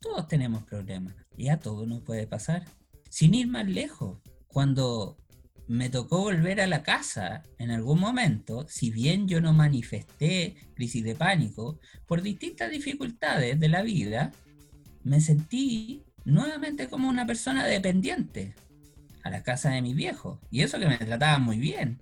Todos 0.00 0.28
tenemos 0.28 0.62
problemas. 0.64 1.14
Y 1.36 1.48
a 1.48 1.58
todos 1.58 1.88
nos 1.88 2.02
puede 2.02 2.26
pasar. 2.26 2.64
Sin 3.08 3.34
ir 3.34 3.48
más 3.48 3.66
lejos. 3.66 4.18
Cuando 4.46 5.16
me 5.68 5.90
tocó 5.90 6.20
volver 6.20 6.60
a 6.60 6.66
la 6.66 6.82
casa 6.82 7.42
en 7.58 7.70
algún 7.70 7.98
momento, 7.98 8.66
si 8.68 8.90
bien 8.90 9.26
yo 9.26 9.40
no 9.40 9.52
manifesté 9.52 10.56
crisis 10.74 11.02
de 11.02 11.14
pánico, 11.14 11.78
por 12.06 12.22
distintas 12.22 12.70
dificultades 12.70 13.58
de 13.58 13.68
la 13.68 13.82
vida, 13.82 14.32
me 15.02 15.20
sentí 15.20 16.04
nuevamente 16.24 16.88
como 16.88 17.08
una 17.08 17.26
persona 17.26 17.64
dependiente 17.66 18.54
a 19.22 19.30
la 19.30 19.42
casa 19.42 19.70
de 19.70 19.82
mi 19.82 19.94
viejo. 19.94 20.40
Y 20.50 20.62
eso 20.62 20.78
que 20.78 20.86
me 20.86 20.98
trataban 20.98 21.42
muy 21.42 21.58
bien. 21.58 22.00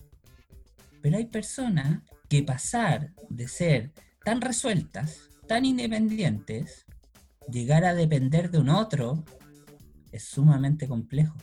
Pero 1.00 1.16
hay 1.16 1.26
personas 1.26 2.02
que 2.28 2.42
pasar 2.42 3.12
de 3.28 3.48
ser 3.48 3.92
tan 4.24 4.40
resueltas, 4.40 5.28
tan 5.46 5.64
independientes, 5.64 6.86
llegar 7.50 7.84
a 7.84 7.94
depender 7.94 8.50
de 8.50 8.58
un 8.58 8.70
otro, 8.70 9.24
es 10.12 10.24
sumamente 10.24 10.88
complejo. 10.88 11.36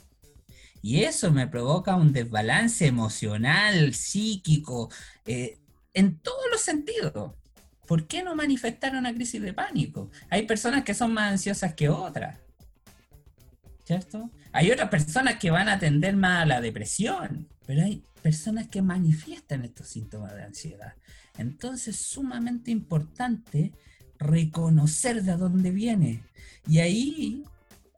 Y 0.82 1.04
eso 1.04 1.32
me 1.32 1.48
provoca 1.48 1.96
un 1.96 2.12
desbalance 2.12 2.88
emocional, 2.88 3.94
psíquico, 3.94 4.89
eh, 5.26 5.60
en 5.94 6.17
todos 6.20 6.46
los 6.52 6.62
sentidos. 6.62 7.34
¿Por 7.88 8.08
qué 8.08 8.24
no 8.24 8.36
manifestar 8.36 8.96
una 8.96 9.13
crisis 9.13 9.41
de 9.41 9.54
pánico? 9.54 10.10
Hay 10.30 10.44
personas 10.44 10.84
que 10.84 10.94
son 10.94 11.13
más 11.13 11.32
ansiosas 11.32 11.74
que 11.74 11.89
otras. 11.89 12.39
¿Cierto? 13.84 14.30
Hay 14.54 14.72
otras 14.72 14.89
personas 14.89 15.38
que 15.38 15.52
van 15.52 15.67
a 15.67 15.74
atender 15.74 16.15
más 16.15 16.44
a 16.44 16.46
la 16.46 16.62
depresión, 16.62 17.48
pero 17.65 17.84
hay 17.84 18.04
personas 18.22 18.67
que 18.67 18.82
manifiestan 18.82 19.65
estos 19.65 19.88
síntomas 19.88 20.34
de 20.36 20.44
ansiedad. 20.44 20.94
Entonces 21.38 21.96
es 21.96 22.06
sumamente 22.06 22.72
importante 22.72 23.74
reconocer 24.17 25.24
de 25.24 25.36
dónde 25.36 25.72
viene. 25.72 26.24
Y 26.67 26.80
ahí 26.80 27.44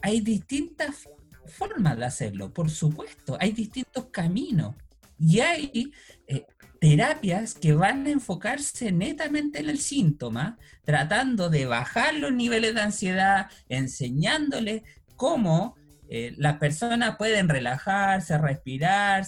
hay 0.01 0.21
distintas 0.21 1.07
formas 1.47 1.97
de 1.97 2.05
hacerlo, 2.05 2.53
por 2.53 2.69
supuesto, 2.69 3.37
hay 3.39 3.51
distintos 3.51 4.05
caminos 4.11 4.75
y 5.19 5.39
hay 5.39 5.91
eh, 6.27 6.45
terapias 6.79 7.53
que 7.53 7.73
van 7.73 8.05
a 8.05 8.09
enfocarse 8.09 8.91
netamente 8.91 9.59
en 9.59 9.69
el 9.69 9.79
síntoma, 9.79 10.57
tratando 10.83 11.49
de 11.49 11.65
bajar 11.65 12.15
los 12.15 12.33
niveles 12.33 12.75
de 12.75 12.81
ansiedad, 12.81 13.49
enseñándole 13.69 14.83
cómo 15.15 15.75
eh, 16.09 16.33
las 16.37 16.57
personas 16.57 17.15
pueden 17.17 17.47
relajarse, 17.47 18.37
respirar, 18.37 19.25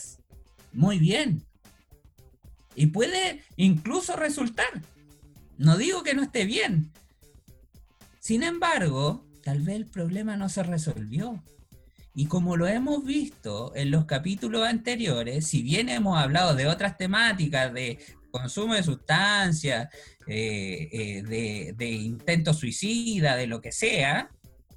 muy 0.73 0.99
bien. 0.99 1.45
Y 2.75 2.87
puede 2.87 3.43
incluso 3.55 4.15
resultar. 4.15 4.67
No 5.57 5.77
digo 5.77 6.03
que 6.03 6.13
no 6.13 6.23
esté 6.23 6.45
bien. 6.45 6.91
Sin 8.19 8.43
embargo, 8.43 9.25
tal 9.43 9.61
vez 9.61 9.77
el 9.77 9.85
problema 9.85 10.35
no 10.35 10.49
se 10.49 10.63
resolvió. 10.63 11.41
Y 12.15 12.27
como 12.27 12.55
lo 12.55 12.65
hemos 12.65 13.03
visto 13.03 13.73
en 13.75 13.91
los 13.91 14.05
capítulos 14.05 14.65
anteriores, 14.65 15.45
si 15.47 15.61
bien 15.61 15.89
hemos 15.89 16.17
hablado 16.17 16.55
de 16.55 16.65
otras 16.65 16.97
temáticas 16.97 17.73
de 17.73 17.99
consumo 18.31 18.73
de 18.73 18.83
sustancias, 18.83 19.89
eh, 20.25 20.89
eh, 20.91 21.23
de, 21.23 21.73
de 21.77 21.91
intento 21.91 22.53
suicida, 22.53 23.35
de 23.35 23.47
lo 23.47 23.61
que 23.61 23.73
sea, 23.73 24.29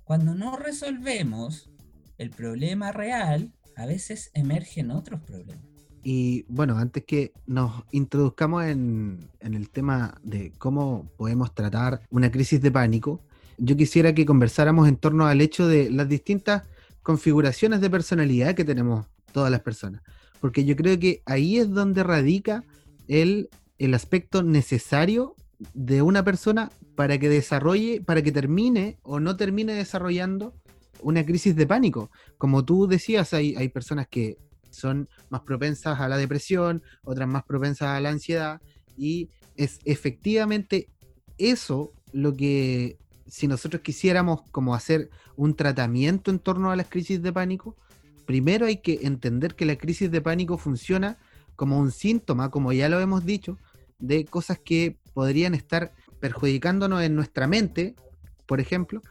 cuando 0.02 0.34
no 0.34 0.56
resolvemos 0.56 1.70
el 2.18 2.30
problema 2.30 2.90
real, 2.90 3.52
a 3.76 3.86
veces 3.86 4.30
emergen 4.34 4.90
otros 4.90 5.20
problemas. 5.20 5.64
Y 6.02 6.44
bueno, 6.48 6.76
antes 6.76 7.04
que 7.04 7.32
nos 7.46 7.84
introduzcamos 7.92 8.64
en, 8.64 9.28
en, 9.40 9.54
el 9.54 9.70
tema 9.70 10.18
de 10.22 10.52
cómo 10.58 11.08
podemos 11.16 11.54
tratar 11.54 12.00
una 12.10 12.30
crisis 12.30 12.60
de 12.60 12.72
pánico, 12.72 13.20
yo 13.58 13.76
quisiera 13.76 14.12
que 14.12 14.26
conversáramos 14.26 14.88
en 14.88 14.96
torno 14.96 15.26
al 15.26 15.40
hecho 15.40 15.68
de 15.68 15.90
las 15.90 16.08
distintas 16.08 16.62
configuraciones 17.08 17.80
de 17.80 17.88
personalidad 17.88 18.54
que 18.54 18.66
tenemos 18.66 19.06
todas 19.32 19.50
las 19.50 19.62
personas. 19.62 20.02
porque 20.40 20.66
yo 20.66 20.76
creo 20.76 20.98
que 20.98 21.22
ahí 21.24 21.56
es 21.56 21.70
donde 21.70 22.02
radica 22.02 22.64
el, 23.08 23.48
el 23.78 23.94
aspecto 23.94 24.42
necesario 24.42 25.34
de 25.72 26.02
una 26.02 26.22
persona 26.22 26.70
para 26.96 27.16
que 27.16 27.30
desarrolle, 27.30 28.02
para 28.02 28.20
que 28.20 28.30
termine 28.30 28.98
o 29.02 29.20
no 29.20 29.38
termine 29.38 29.72
desarrollando 29.72 30.52
una 31.00 31.24
crisis 31.24 31.56
de 31.56 31.66
pánico. 31.66 32.10
Como 32.36 32.66
tú 32.66 32.86
decías, 32.86 33.32
hay, 33.32 33.56
hay 33.56 33.70
personas 33.70 34.06
que 34.06 34.36
son 34.70 35.08
más 35.30 35.40
propensas 35.40 35.98
a 36.00 36.08
la 36.08 36.18
depresión, 36.18 36.82
otras 37.04 37.26
más 37.26 37.42
propensas 37.44 37.88
a 37.88 38.00
la 38.00 38.10
ansiedad, 38.10 38.60
y 38.98 39.30
es 39.56 39.78
efectivamente 39.86 40.90
eso 41.38 41.94
lo 42.12 42.36
que 42.36 42.98
si 43.28 43.46
nosotros 43.46 43.82
quisiéramos 43.82 44.42
como 44.50 44.74
hacer 44.74 45.10
un 45.36 45.54
tratamiento 45.54 46.30
en 46.30 46.38
torno 46.38 46.70
a 46.70 46.76
las 46.76 46.88
crisis 46.88 47.22
de 47.22 47.32
pánico, 47.32 47.76
primero 48.26 48.66
hay 48.66 48.78
que 48.78 49.00
entender 49.02 49.54
que 49.54 49.66
la 49.66 49.76
crisis 49.76 50.10
de 50.10 50.20
pánico 50.20 50.58
funciona 50.58 51.18
como 51.56 51.78
un 51.78 51.90
síntoma, 51.90 52.50
como 52.50 52.72
ya 52.72 52.88
lo 52.88 53.00
hemos 53.00 53.24
dicho, 53.24 53.58
de 53.98 54.24
cosas 54.24 54.58
que 54.58 54.98
podrían 55.12 55.54
estar 55.54 55.92
perjudicándonos 56.20 57.02
en 57.02 57.14
nuestra 57.14 57.46
mente, 57.46 57.96
por 58.46 58.60
ejemplo, 58.60 59.02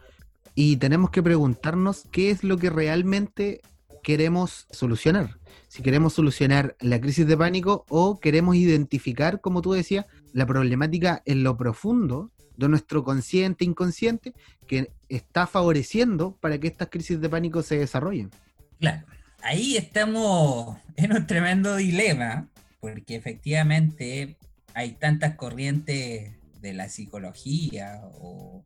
y 0.56 0.77
tenemos 0.77 1.12
que 1.12 1.21
preguntarnos 1.21 2.06
qué 2.12 2.32
es 2.32 2.43
lo 2.43 2.58
que 2.58 2.69
realmente 2.69 3.62
queremos 4.01 4.67
solucionar. 4.71 5.38
Si 5.67 5.84
queremos 5.84 6.13
solucionar 6.13 6.75
la 6.80 7.01
crisis 7.01 7.27
de 7.27 7.38
pánico 7.38 7.86
o 7.89 8.19
queremos 8.19 8.56
identificar, 8.56 9.41
como 9.41 9.62
tú 9.62 9.73
decías, 9.73 10.06
la 10.32 10.45
problemática 10.45 11.21
en 11.25 11.43
lo 11.43 11.58
profundo 11.58 12.32
de 12.57 12.67
nuestro 12.67 13.03
consciente, 13.03 13.63
inconsciente, 13.63 14.33
que 14.67 14.91
está 15.07 15.47
favoreciendo 15.47 16.35
para 16.41 16.57
que 16.57 16.67
estas 16.67 16.89
crisis 16.89 17.21
de 17.21 17.29
pánico 17.29 17.61
se 17.61 17.77
desarrollen. 17.77 18.31
Claro, 18.79 19.05
ahí 19.41 19.77
estamos 19.77 20.77
en 20.95 21.13
un 21.13 21.27
tremendo 21.27 21.75
dilema, 21.75 22.49
porque 22.79 23.15
efectivamente 23.15 24.37
hay 24.73 24.91
tantas 24.91 25.35
corrientes 25.35 26.33
de 26.61 26.73
la 26.73 26.89
psicología 26.89 28.01
o, 28.19 28.63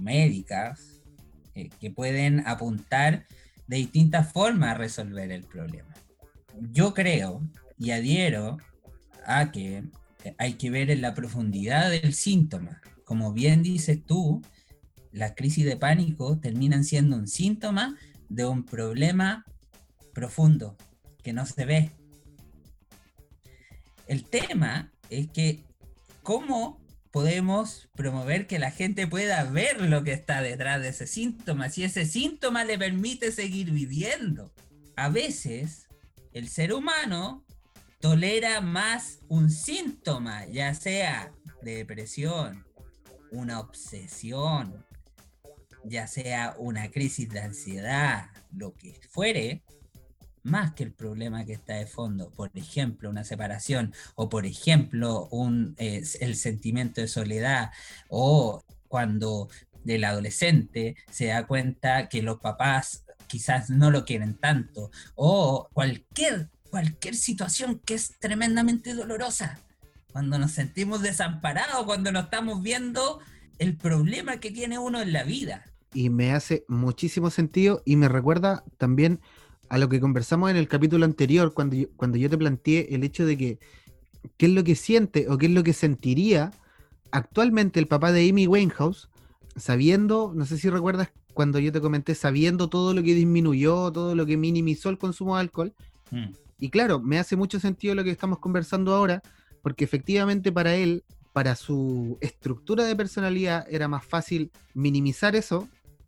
médicas 0.00 1.00
eh, 1.54 1.70
que 1.80 1.90
pueden 1.90 2.46
apuntar 2.46 3.24
de 3.68 3.76
distintas 3.76 4.30
formas 4.30 4.72
a 4.72 4.74
resolver 4.74 5.30
el 5.30 5.44
problema. 5.44 5.94
Yo 6.72 6.92
creo 6.92 7.40
y 7.78 7.92
adhiero 7.92 8.58
a 9.24 9.50
que 9.50 9.84
hay 10.36 10.54
que 10.54 10.70
ver 10.70 10.90
en 10.90 11.00
la 11.00 11.14
profundidad 11.14 11.90
del 11.90 12.12
síntoma 12.12 12.82
como 13.04 13.32
bien 13.32 13.62
dices 13.62 14.04
tú, 14.04 14.42
las 15.12 15.32
crisis 15.34 15.64
de 15.64 15.76
pánico 15.76 16.38
terminan 16.38 16.84
siendo 16.84 17.16
un 17.16 17.28
síntoma 17.28 17.96
de 18.28 18.46
un 18.46 18.64
problema 18.64 19.44
profundo 20.12 20.76
que 21.22 21.32
no 21.32 21.46
se 21.46 21.64
ve. 21.64 21.90
El 24.06 24.24
tema 24.24 24.92
es 25.10 25.28
que 25.28 25.64
cómo 26.22 26.84
podemos 27.10 27.88
promover 27.94 28.48
que 28.48 28.58
la 28.58 28.72
gente 28.72 29.06
pueda 29.06 29.44
ver 29.44 29.80
lo 29.82 30.02
que 30.02 30.12
está 30.12 30.42
detrás 30.42 30.82
de 30.82 30.88
ese 30.88 31.06
síntoma, 31.06 31.68
si 31.68 31.84
ese 31.84 32.06
síntoma 32.06 32.64
le 32.64 32.76
permite 32.76 33.30
seguir 33.30 33.70
viviendo. 33.70 34.52
A 34.96 35.08
veces 35.10 35.86
el 36.32 36.48
ser 36.48 36.72
humano 36.72 37.44
tolera 38.00 38.60
más 38.60 39.20
un 39.28 39.48
síntoma, 39.50 40.44
ya 40.46 40.74
sea 40.74 41.32
de 41.62 41.76
depresión, 41.76 42.64
una 43.34 43.60
obsesión, 43.60 44.84
ya 45.84 46.06
sea 46.06 46.54
una 46.58 46.90
crisis 46.90 47.28
de 47.28 47.40
ansiedad, 47.40 48.30
lo 48.52 48.74
que 48.74 48.98
fuere, 49.10 49.62
más 50.42 50.74
que 50.74 50.84
el 50.84 50.92
problema 50.92 51.44
que 51.44 51.54
está 51.54 51.74
de 51.74 51.86
fondo, 51.86 52.30
por 52.30 52.50
ejemplo, 52.54 53.10
una 53.10 53.24
separación, 53.24 53.94
o 54.14 54.28
por 54.28 54.46
ejemplo, 54.46 55.28
un, 55.30 55.74
el 55.78 56.36
sentimiento 56.36 57.00
de 57.00 57.08
soledad, 57.08 57.70
o 58.08 58.62
cuando 58.88 59.48
el 59.86 60.04
adolescente 60.04 60.96
se 61.10 61.26
da 61.26 61.46
cuenta 61.46 62.08
que 62.08 62.22
los 62.22 62.40
papás 62.40 63.04
quizás 63.26 63.70
no 63.70 63.90
lo 63.90 64.04
quieren 64.04 64.34
tanto, 64.34 64.90
o 65.14 65.68
cualquier, 65.72 66.50
cualquier 66.70 67.14
situación 67.16 67.80
que 67.84 67.94
es 67.94 68.18
tremendamente 68.20 68.94
dolorosa 68.94 69.58
cuando 70.14 70.38
nos 70.38 70.52
sentimos 70.52 71.02
desamparados, 71.02 71.84
cuando 71.86 72.12
no 72.12 72.20
estamos 72.20 72.62
viendo 72.62 73.18
el 73.58 73.76
problema 73.76 74.36
que 74.36 74.52
tiene 74.52 74.78
uno 74.78 75.02
en 75.02 75.12
la 75.12 75.24
vida. 75.24 75.64
Y 75.92 76.08
me 76.08 76.30
hace 76.30 76.64
muchísimo 76.68 77.30
sentido 77.30 77.82
y 77.84 77.96
me 77.96 78.08
recuerda 78.08 78.62
también 78.78 79.18
a 79.68 79.76
lo 79.76 79.88
que 79.88 79.98
conversamos 79.98 80.52
en 80.52 80.56
el 80.56 80.68
capítulo 80.68 81.04
anterior, 81.04 81.52
cuando 81.52 81.74
yo, 81.74 81.88
cuando 81.96 82.16
yo 82.16 82.30
te 82.30 82.38
planteé 82.38 82.94
el 82.94 83.02
hecho 83.02 83.26
de 83.26 83.36
que 83.36 83.58
qué 84.36 84.46
es 84.46 84.52
lo 84.52 84.62
que 84.62 84.76
siente 84.76 85.28
o 85.28 85.36
qué 85.36 85.46
es 85.46 85.52
lo 85.52 85.64
que 85.64 85.72
sentiría 85.72 86.52
actualmente 87.10 87.80
el 87.80 87.88
papá 87.88 88.12
de 88.12 88.28
Amy 88.30 88.46
Winehouse, 88.46 89.08
sabiendo, 89.56 90.30
no 90.32 90.46
sé 90.46 90.58
si 90.58 90.70
recuerdas 90.70 91.08
cuando 91.32 91.58
yo 91.58 91.72
te 91.72 91.80
comenté, 91.80 92.14
sabiendo 92.14 92.68
todo 92.68 92.94
lo 92.94 93.02
que 93.02 93.16
disminuyó, 93.16 93.90
todo 93.90 94.14
lo 94.14 94.26
que 94.26 94.36
minimizó 94.36 94.90
el 94.90 94.98
consumo 94.98 95.34
de 95.34 95.40
alcohol. 95.40 95.74
Mm. 96.12 96.34
Y 96.60 96.70
claro, 96.70 97.00
me 97.00 97.18
hace 97.18 97.34
mucho 97.34 97.58
sentido 97.58 97.96
lo 97.96 98.04
que 98.04 98.12
estamos 98.12 98.38
conversando 98.38 98.94
ahora, 98.94 99.20
porque 99.64 99.84
efectivamente 99.84 100.52
para 100.52 100.74
él, 100.74 101.04
para 101.32 101.56
su 101.56 102.18
estructura 102.20 102.84
de 102.84 102.94
personalidad, 102.94 103.66
era 103.70 103.88
más 103.88 104.04
fácil 104.04 104.50
minimizar 104.74 105.34
eso, 105.34 105.66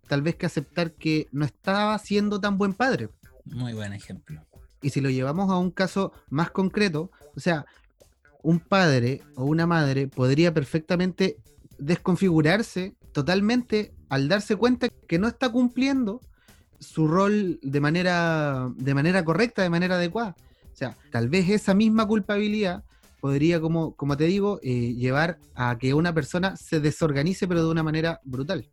tal 0.08 0.20
vez 0.20 0.34
que 0.36 0.44
aceptar 0.44 0.92
que 0.92 1.26
no 1.32 1.46
estaba 1.46 1.98
siendo 1.98 2.38
tan 2.38 2.58
buen 2.58 2.74
padre. 2.74 3.08
Muy 3.46 3.72
buen 3.72 3.94
ejemplo. 3.94 4.44
Y 4.82 4.90
si 4.90 5.00
lo 5.00 5.08
llevamos 5.08 5.50
a 5.50 5.56
un 5.56 5.70
caso 5.70 6.12
más 6.28 6.50
concreto, 6.50 7.10
o 7.34 7.40
sea, 7.40 7.64
un 8.42 8.60
padre 8.60 9.22
o 9.36 9.44
una 9.44 9.66
madre 9.66 10.06
podría 10.06 10.52
perfectamente 10.52 11.38
desconfigurarse 11.78 12.94
totalmente 13.12 13.94
al 14.10 14.28
darse 14.28 14.54
cuenta 14.56 14.90
que 15.08 15.18
no 15.18 15.28
está 15.28 15.48
cumpliendo 15.48 16.20
su 16.78 17.08
rol 17.08 17.58
de 17.62 17.80
manera, 17.80 18.70
de 18.76 18.92
manera 18.92 19.24
correcta, 19.24 19.62
de 19.62 19.70
manera 19.70 19.94
adecuada. 19.94 20.36
O 20.74 20.76
sea, 20.76 20.94
tal 21.10 21.30
vez 21.30 21.48
esa 21.48 21.72
misma 21.72 22.06
culpabilidad 22.06 22.84
podría, 23.26 23.60
como, 23.60 23.96
como 23.96 24.16
te 24.16 24.22
digo, 24.22 24.60
eh, 24.62 24.94
llevar 24.94 25.40
a 25.56 25.76
que 25.80 25.94
una 25.94 26.14
persona 26.14 26.56
se 26.56 26.78
desorganice, 26.78 27.48
pero 27.48 27.64
de 27.64 27.70
una 27.72 27.82
manera 27.82 28.20
brutal. 28.22 28.68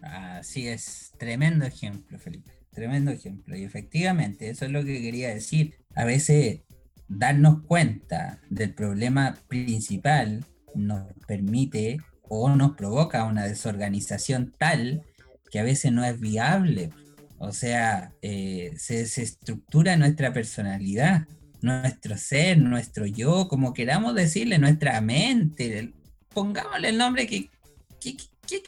Así 0.00 0.68
es, 0.68 1.12
tremendo 1.18 1.66
ejemplo, 1.66 2.18
Felipe, 2.18 2.50
tremendo 2.72 3.10
ejemplo. 3.10 3.54
Y 3.54 3.64
efectivamente, 3.64 4.48
eso 4.48 4.64
es 4.64 4.70
lo 4.70 4.82
que 4.82 5.02
quería 5.02 5.28
decir. 5.28 5.74
A 5.94 6.06
veces 6.06 6.60
darnos 7.08 7.60
cuenta 7.66 8.40
del 8.48 8.72
problema 8.72 9.36
principal 9.48 10.46
nos 10.74 11.12
permite 11.26 11.98
o 12.22 12.48
nos 12.48 12.74
provoca 12.74 13.24
una 13.24 13.44
desorganización 13.44 14.54
tal 14.56 15.02
que 15.50 15.58
a 15.58 15.62
veces 15.62 15.92
no 15.92 16.06
es 16.06 16.18
viable. 16.18 16.88
O 17.36 17.52
sea, 17.52 18.12
eh, 18.22 18.72
se 18.78 18.96
desestructura 18.96 19.98
nuestra 19.98 20.32
personalidad 20.32 21.26
nuestro 21.60 22.16
ser, 22.16 22.58
nuestro 22.58 23.06
yo, 23.06 23.48
como 23.48 23.72
queramos 23.72 24.14
decirle, 24.14 24.58
nuestra 24.58 25.00
mente, 25.00 25.92
pongámosle 26.32 26.90
el 26.90 26.98
nombre 26.98 27.26
que, 27.26 27.50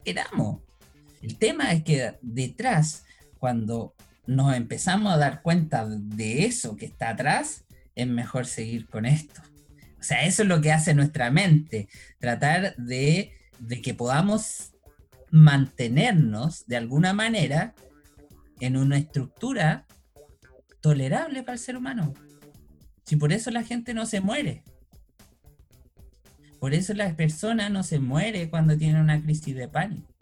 queramos. 0.04 0.60
El 1.22 1.36
tema 1.36 1.72
es 1.72 1.82
que 1.82 2.14
detrás, 2.22 3.04
cuando 3.38 3.94
nos 4.26 4.54
empezamos 4.54 5.12
a 5.12 5.18
dar 5.18 5.42
cuenta 5.42 5.86
de 5.88 6.44
eso 6.44 6.76
que 6.76 6.86
está 6.86 7.10
atrás, 7.10 7.64
es 7.94 8.06
mejor 8.06 8.46
seguir 8.46 8.86
con 8.86 9.06
esto. 9.06 9.40
O 9.98 10.02
sea, 10.02 10.24
eso 10.24 10.42
es 10.42 10.48
lo 10.48 10.60
que 10.60 10.72
hace 10.72 10.94
nuestra 10.94 11.30
mente, 11.30 11.88
tratar 12.18 12.74
de, 12.76 13.32
de 13.58 13.82
que 13.82 13.94
podamos 13.94 14.72
mantenernos 15.30 16.66
de 16.66 16.76
alguna 16.76 17.12
manera 17.12 17.74
en 18.60 18.76
una 18.76 18.98
estructura 18.98 19.86
tolerable 20.80 21.42
para 21.42 21.54
el 21.54 21.58
ser 21.58 21.76
humano. 21.76 22.14
Si 23.10 23.16
por 23.16 23.32
eso 23.32 23.50
la 23.50 23.64
gente 23.64 23.92
no 23.92 24.06
se 24.06 24.20
muere. 24.20 24.62
Por 26.60 26.74
eso 26.74 26.94
la 26.94 27.16
persona 27.16 27.68
no 27.68 27.82
se 27.82 27.98
muere 27.98 28.48
cuando 28.48 28.78
tiene 28.78 29.00
una 29.00 29.20
crisis 29.20 29.56
de 29.56 29.66
pánico. 29.66 30.14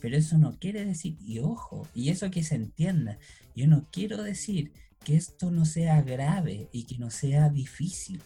Pero 0.00 0.16
eso 0.16 0.38
no 0.38 0.58
quiere 0.58 0.86
decir, 0.86 1.18
y 1.20 1.40
ojo, 1.40 1.86
y 1.94 2.08
eso 2.08 2.30
que 2.30 2.42
se 2.42 2.54
entienda, 2.54 3.18
yo 3.54 3.66
no 3.66 3.86
quiero 3.92 4.22
decir 4.22 4.72
que 5.04 5.14
esto 5.14 5.50
no 5.50 5.66
sea 5.66 6.00
grave 6.00 6.70
y 6.72 6.84
que 6.84 6.96
no 6.96 7.10
sea 7.10 7.50
difícil. 7.50 8.22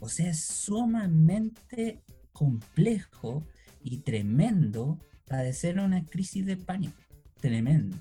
O 0.00 0.10
sea, 0.10 0.28
es 0.28 0.44
sumamente 0.44 2.02
complejo 2.34 3.42
y 3.82 4.00
tremendo 4.00 5.00
padecer 5.26 5.80
una 5.80 6.04
crisis 6.04 6.44
de 6.44 6.58
pánico. 6.58 7.00
Tremendo. 7.40 7.96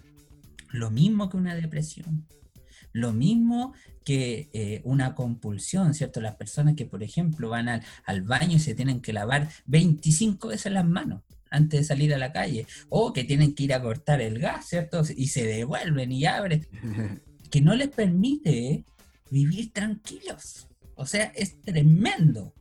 Lo 0.73 0.91
mismo 0.91 1.29
que 1.29 1.37
una 1.37 1.55
depresión. 1.55 2.27
Lo 2.95 3.12
mismo 3.12 3.73
que 4.05 4.49
eh, 4.53 4.79
una 4.86 5.15
compulsión, 5.15 5.93
¿cierto? 5.93 6.21
Las 6.21 6.38
personas 6.38 6.75
que, 6.75 6.86
por 6.86 7.03
ejemplo, 7.03 7.49
van 7.49 7.67
al, 7.67 7.84
al, 8.05 8.21
baño 8.21 8.55
y 8.55 8.60
se 8.60 8.73
tienen 8.73 9.01
que 9.01 9.12
lavar 9.12 9.49
25 9.65 10.47
veces 10.47 10.71
las 10.71 10.86
manos 10.86 11.21
antes 11.49 11.81
de 11.81 11.84
salir 11.84 12.13
a 12.13 12.17
la 12.17 12.31
calle, 12.31 12.67
o 12.88 13.12
que 13.12 13.25
tienen 13.25 13.53
que 13.53 13.63
ir 13.63 13.73
a 13.73 13.81
cortar 13.81 14.21
el 14.21 14.39
gas, 14.39 14.69
¿cierto? 14.69 15.03
Y 15.13 15.27
se 15.27 15.45
devuelven 15.45 16.13
y 16.13 16.25
abren, 16.25 16.65
que 17.51 17.60
no 17.60 17.75
les 17.75 17.89
permite 17.89 18.86
vivir 19.29 19.73
tranquilos. 19.73 20.69
O 20.95 21.05
sea, 21.05 21.34
es 21.36 21.60
tremendo. 21.60 22.53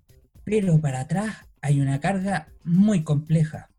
Pero 0.42 0.80
para 0.80 1.02
atrás 1.02 1.36
hay 1.62 1.80
una 1.80 2.00
carga 2.00 2.48
muy 2.64 3.04
compleja. 3.04 3.70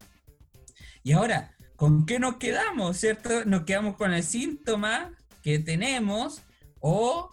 Y 1.04 1.12
ahora, 1.12 1.52
¿con 1.76 2.06
qué 2.06 2.18
nos 2.18 2.38
quedamos, 2.38 2.96
cierto? 2.96 3.44
Nos 3.44 3.64
quedamos 3.64 3.98
con 3.98 4.14
el 4.14 4.24
síntoma 4.24 5.12
que 5.46 5.60
tenemos 5.60 6.42
o 6.80 7.30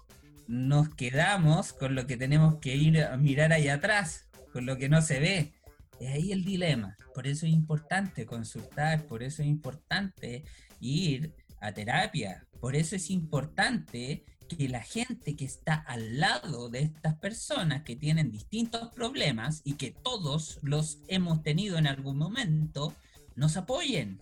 nos 0.47 0.95
quedamos 0.95 1.73
con 1.73 1.95
lo 1.95 2.07
que 2.07 2.19
tenemos 2.19 2.57
que 2.57 2.77
ir 2.77 3.03
a 3.03 3.17
mirar 3.17 3.55
ahí 3.55 3.69
atrás, 3.69 4.27
con 4.53 4.67
lo 4.67 4.77
que 4.77 4.91
no 4.91 5.01
se 5.01 5.19
ve. 5.19 5.55
Es 5.99 6.11
ahí 6.11 6.31
el 6.31 6.45
dilema. 6.45 6.95
Por 7.15 7.27
eso 7.27 7.47
es 7.47 7.53
importante 7.53 8.27
consultar, 8.27 9.07
por 9.07 9.23
eso 9.23 9.41
es 9.41 9.49
importante 9.49 10.45
ir 10.79 11.33
a 11.63 11.73
terapia, 11.73 12.47
por 12.61 12.77
eso 12.77 12.97
es 12.97 13.09
importante 13.09 14.27
que 14.47 14.69
la 14.69 14.83
gente 14.83 15.35
que 15.35 15.47
está 15.47 15.77
al 15.77 16.21
lado 16.21 16.69
de 16.69 16.81
estas 16.81 17.15
personas 17.15 17.83
que 17.83 17.97
tienen 17.97 18.31
distintos 18.31 18.91
problemas 18.91 19.63
y 19.65 19.77
que 19.77 19.91
todos 19.91 20.59
los 20.61 20.99
hemos 21.09 21.43
tenido 21.43 21.79
en 21.79 21.87
algún 21.87 22.19
momento, 22.19 22.95
nos 23.37 23.57
apoyen. 23.57 24.21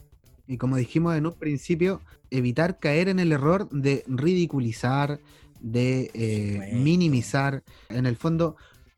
Y 0.50 0.58
como 0.58 0.76
dijimos 0.76 1.16
en 1.16 1.26
un 1.26 1.34
principio, 1.34 2.00
evitar 2.28 2.80
caer 2.80 3.08
en 3.08 3.20
el 3.20 3.30
error 3.30 3.70
de 3.70 4.02
ridiculizar, 4.08 5.20
de 5.60 6.10
eh, 6.12 6.72
minimizar, 6.74 7.62
en 7.88 8.04
el 8.04 8.16
fondo, 8.16 8.56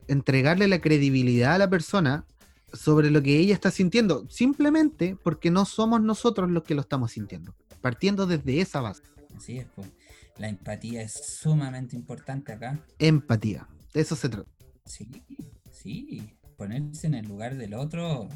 entregarle 0.09 0.67
la 0.67 0.81
credibilidad 0.81 1.57
a 1.57 1.59
la 1.59 1.69
persona 1.69 2.25
sobre 2.73 3.11
lo 3.11 3.23
que 3.23 3.37
ella 3.37 3.53
está 3.53 3.71
sintiendo, 3.71 4.27
simplemente 4.31 5.15
porque 5.23 5.51
no 5.51 5.67
somos 5.67 6.01
nosotros 6.01 6.51
los 6.51 6.63
que 6.63 6.75
lo 6.75 6.81
estamos 6.81 7.13
sintiendo, 7.13 7.55
partiendo 7.83 8.27
desde 8.27 8.63
esa 8.63 8.81
base. 8.81 9.03
Así 9.37 9.59
es, 9.59 9.67
pues. 9.77 9.89
La 10.39 10.49
empatía 10.49 11.03
es 11.03 11.13
sumamente 11.13 11.95
importante 11.97 12.53
acá. 12.53 12.81
Empatía, 12.99 13.69
de 13.93 14.01
eso 14.01 14.17
se 14.17 14.31
trata. 14.31 14.49
Sí, 14.87 15.07
sí, 15.71 16.33
ponerse 16.57 17.09
en 17.09 17.13
el 17.13 17.29
lugar 17.29 17.59
del 17.59 17.75
otro, 17.75 18.31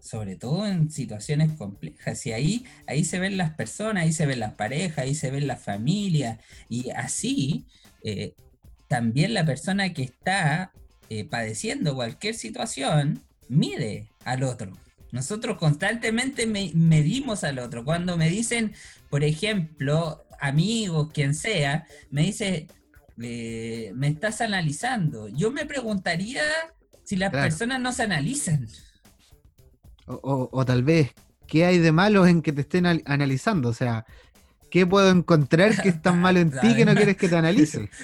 sobre 0.00 0.36
todo 0.36 0.66
en 0.66 0.90
situaciones 0.90 1.52
complejas. 1.52 2.24
Y 2.26 2.32
ahí, 2.32 2.64
ahí 2.86 3.04
se 3.04 3.18
ven 3.18 3.36
las 3.36 3.54
personas, 3.54 4.04
ahí 4.04 4.12
se 4.12 4.26
ven 4.26 4.40
las 4.40 4.54
parejas, 4.54 4.98
ahí 4.98 5.14
se 5.14 5.30
ven 5.30 5.46
las 5.46 5.62
familias. 5.62 6.38
Y 6.68 6.90
así, 6.90 7.66
eh, 8.04 8.34
también 8.88 9.34
la 9.34 9.44
persona 9.44 9.92
que 9.92 10.02
está 10.02 10.72
eh, 11.10 11.24
padeciendo 11.24 11.94
cualquier 11.94 12.34
situación 12.34 13.22
mide 13.48 14.08
al 14.24 14.42
otro. 14.42 14.72
Nosotros 15.10 15.56
constantemente 15.58 16.46
medimos 16.46 17.44
al 17.44 17.58
otro. 17.58 17.84
Cuando 17.84 18.16
me 18.16 18.28
dicen, 18.28 18.74
por 19.08 19.24
ejemplo, 19.24 20.24
amigos, 20.38 21.10
quien 21.12 21.34
sea, 21.34 21.86
me 22.10 22.22
dice, 22.22 22.66
eh, 23.20 23.92
me 23.94 24.08
estás 24.08 24.40
analizando. 24.40 25.28
Yo 25.28 25.50
me 25.50 25.64
preguntaría 25.64 26.42
si 27.04 27.16
las 27.16 27.30
personas 27.30 27.80
no 27.80 27.92
se 27.92 28.02
analizan. 28.02 28.68
O, 30.08 30.64
tal 30.64 30.82
vez, 30.82 31.12
¿qué 31.46 31.66
hay 31.66 31.78
de 31.78 31.92
malo 31.92 32.26
en 32.26 32.42
que 32.42 32.52
te 32.52 32.62
estén 32.62 32.86
analizando? 32.86 33.68
O 33.68 33.74
sea, 33.74 34.06
¿qué 34.70 34.86
puedo 34.86 35.10
encontrar 35.10 35.80
que 35.80 35.90
es 35.90 36.02
tan 36.02 36.18
malo 36.20 36.40
en 36.40 36.50
ti 36.50 36.74
que 36.74 36.84
no 36.84 36.94
quieres 36.94 37.16
que 37.16 37.28
te 37.28 37.36
analice? 37.36 37.90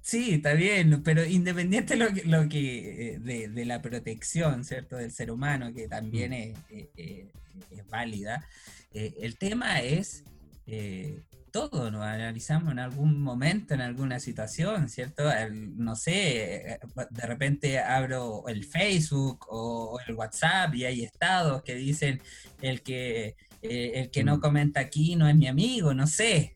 Sí, 0.00 0.30
está 0.32 0.54
bien, 0.54 1.02
pero 1.02 1.26
independiente 1.26 1.94
lo 1.94 2.10
que, 2.10 2.24
lo 2.24 2.48
que 2.48 3.16
eh, 3.16 3.18
de, 3.18 3.64
la 3.66 3.82
protección, 3.82 4.64
¿cierto? 4.64 4.96
Del 4.96 5.12
ser 5.12 5.30
humano, 5.30 5.74
que 5.74 5.88
también 5.88 6.30
mm. 6.30 6.54
es, 6.70 6.86
es 7.70 7.86
válida, 7.90 8.48
eh, 8.94 9.14
el 9.20 9.36
tema 9.36 9.80
es 9.80 10.24
eh, 10.66 11.20
todo 11.52 11.90
nos 11.90 12.02
analizamos 12.02 12.72
en 12.72 12.78
algún 12.78 13.20
momento, 13.20 13.74
en 13.74 13.82
alguna 13.82 14.18
situación, 14.18 14.88
¿cierto? 14.88 15.24
no 15.52 15.94
sé, 15.94 16.80
de 17.10 17.26
repente 17.26 17.78
abro 17.78 18.44
el 18.48 18.64
Facebook 18.64 19.46
o, 19.48 19.98
el 20.06 20.14
WhatsApp 20.14 20.74
y 20.74 20.86
hay 20.86 21.02
estados 21.04 21.62
que 21.62 21.74
dicen 21.74 22.20
el 22.62 22.82
que, 22.82 23.36
eh, 23.60 23.92
el 23.94 24.10
que 24.10 24.24
no 24.24 24.38
mm. 24.38 24.40
comenta 24.40 24.80
aquí 24.80 25.14
no 25.14 25.28
es 25.28 25.36
mi 25.36 25.46
amigo, 25.46 25.94
no 25.94 26.06
sé. 26.06 26.54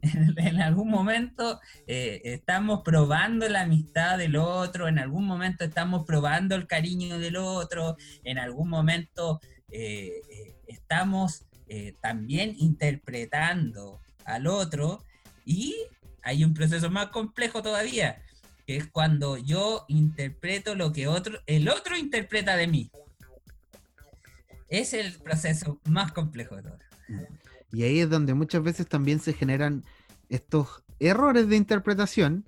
En, 0.36 0.60
algún 0.60 0.90
momento 0.90 1.60
eh, 1.86 2.20
estamos 2.22 2.82
probando 2.84 3.48
la 3.48 3.62
amistad 3.62 4.18
del 4.18 4.36
otro, 4.36 4.86
en 4.86 4.98
algún 4.98 5.24
momento 5.24 5.64
estamos 5.64 6.04
probando 6.04 6.54
el 6.54 6.68
cariño 6.68 7.18
del 7.18 7.36
otro, 7.36 7.96
en 8.22 8.38
algún 8.38 8.68
momento 8.68 9.40
estamos 10.68 11.48
eh, 11.70 11.94
también 12.00 12.54
interpretando 12.56 14.00
al 14.28 14.46
otro 14.46 15.02
y 15.44 15.74
hay 16.22 16.44
un 16.44 16.54
proceso 16.54 16.90
más 16.90 17.08
complejo 17.08 17.62
todavía, 17.62 18.22
que 18.66 18.76
es 18.76 18.86
cuando 18.86 19.38
yo 19.38 19.84
interpreto 19.88 20.74
lo 20.74 20.92
que 20.92 21.08
otro, 21.08 21.38
el 21.46 21.68
otro 21.68 21.96
interpreta 21.96 22.56
de 22.56 22.66
mí. 22.66 22.90
Es 24.68 24.92
el 24.92 25.14
proceso 25.14 25.80
más 25.88 26.12
complejo 26.12 26.56
de 26.56 26.62
todo. 26.62 26.78
Y 27.72 27.82
ahí 27.82 28.00
es 28.00 28.10
donde 28.10 28.34
muchas 28.34 28.62
veces 28.62 28.86
también 28.86 29.20
se 29.20 29.32
generan 29.32 29.84
estos 30.28 30.82
errores 31.00 31.48
de 31.48 31.56
interpretación 31.56 32.44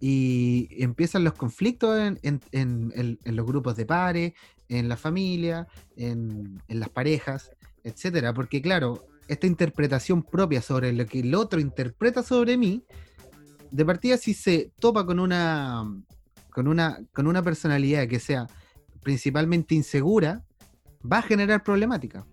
y 0.00 0.68
empiezan 0.82 1.24
los 1.24 1.34
conflictos 1.34 1.98
en, 2.22 3.18
los 3.24 3.46
grupos 3.46 3.76
de 3.76 3.86
pares, 3.86 4.32
en 4.68 4.88
la 4.88 4.96
familia, 4.96 5.68
en, 5.96 6.62
las 6.68 6.88
parejas, 6.88 7.50
etcétera. 7.84 8.32
Porque, 8.32 8.62
claro, 8.62 9.06
esta 9.32 9.46
interpretación 9.46 10.22
propia 10.22 10.60
sobre 10.60 10.92
lo 10.92 11.06
que 11.06 11.20
el 11.20 11.34
otro 11.34 11.60
interpreta 11.60 12.22
sobre 12.22 12.56
mí, 12.56 12.84
de 13.70 13.84
partida, 13.84 14.16
si 14.16 14.34
se 14.34 14.72
topa 14.80 15.06
con 15.06 15.20
una, 15.20 15.84
con 16.50 16.66
una, 16.66 16.98
con 17.12 17.26
una 17.26 17.42
personalidad 17.42 18.08
que 18.08 18.18
sea 18.18 18.48
principalmente 19.02 19.74
insegura, 19.74 20.44
va 21.00 21.18
a 21.18 21.22
generar 21.22 21.62
problemáticas. 21.62 22.24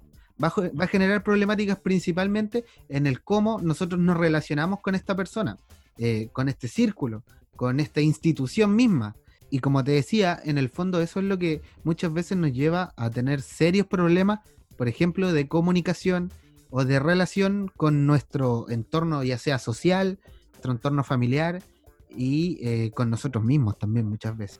Va, 0.44 0.54
va 0.58 0.86
a 0.86 0.88
generar 0.88 1.24
problemáticas 1.24 1.80
principalmente 1.80 2.66
en 2.90 3.08
el 3.08 3.24
cómo 3.24 3.60
nosotros 3.62 4.00
nos 4.02 4.18
relacionamos 4.18 4.82
con 4.82 4.96
esta 4.96 5.16
persona, 5.16 5.58
eh, 5.98 6.30
con 6.34 6.50
este 6.50 6.68
círculo, 6.68 7.24
con 7.56 7.80
esta 7.80 8.02
institución 8.02 8.76
misma. 8.76 9.16
Y 9.50 9.60
como 9.60 9.84
te 9.84 9.92
decía, 9.92 10.40
en 10.44 10.58
el 10.58 10.70
fondo 10.70 11.00
eso 11.00 11.20
es 11.20 11.26
lo 11.26 11.38
que 11.38 11.62
muchas 11.84 12.12
veces 12.12 12.38
nos 12.38 12.52
lleva 12.52 12.94
a 12.98 13.10
tener 13.10 13.42
serios 13.42 13.88
problemas 13.88 14.40
por 14.78 14.88
ejemplo, 14.88 15.34
de 15.34 15.48
comunicación 15.48 16.32
o 16.70 16.86
de 16.86 17.00
relación 17.00 17.72
con 17.76 18.06
nuestro 18.06 18.70
entorno, 18.70 19.24
ya 19.24 19.38
sea 19.38 19.60
social, 19.60 20.20
nuestro 20.52 20.72
entorno 20.72 21.04
familiar 21.04 21.62
y 22.10 22.60
eh, 22.62 22.92
con 22.92 23.10
nosotros 23.10 23.44
mismos 23.44 23.78
también 23.78 24.08
muchas 24.08 24.38
veces. 24.38 24.60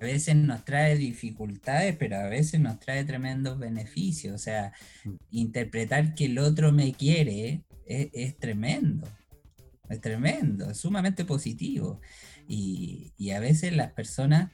A 0.00 0.04
veces 0.04 0.34
nos 0.34 0.64
trae 0.64 0.96
dificultades, 0.96 1.94
pero 1.96 2.16
a 2.16 2.26
veces 2.26 2.58
nos 2.58 2.80
trae 2.80 3.04
tremendos 3.04 3.58
beneficios. 3.58 4.34
O 4.34 4.38
sea, 4.38 4.72
mm. 5.04 5.10
interpretar 5.30 6.14
que 6.14 6.26
el 6.26 6.38
otro 6.38 6.72
me 6.72 6.92
quiere 6.94 7.64
es, 7.84 8.38
tremendo. 8.38 9.06
Es 9.88 10.00
tremendo, 10.00 10.70
es 10.70 10.78
sumamente 10.78 11.24
positivo. 11.24 12.00
Y, 12.48 13.12
y 13.18 13.30
a 13.32 13.40
veces 13.40 13.76
las 13.76 13.92
personas 13.92 14.50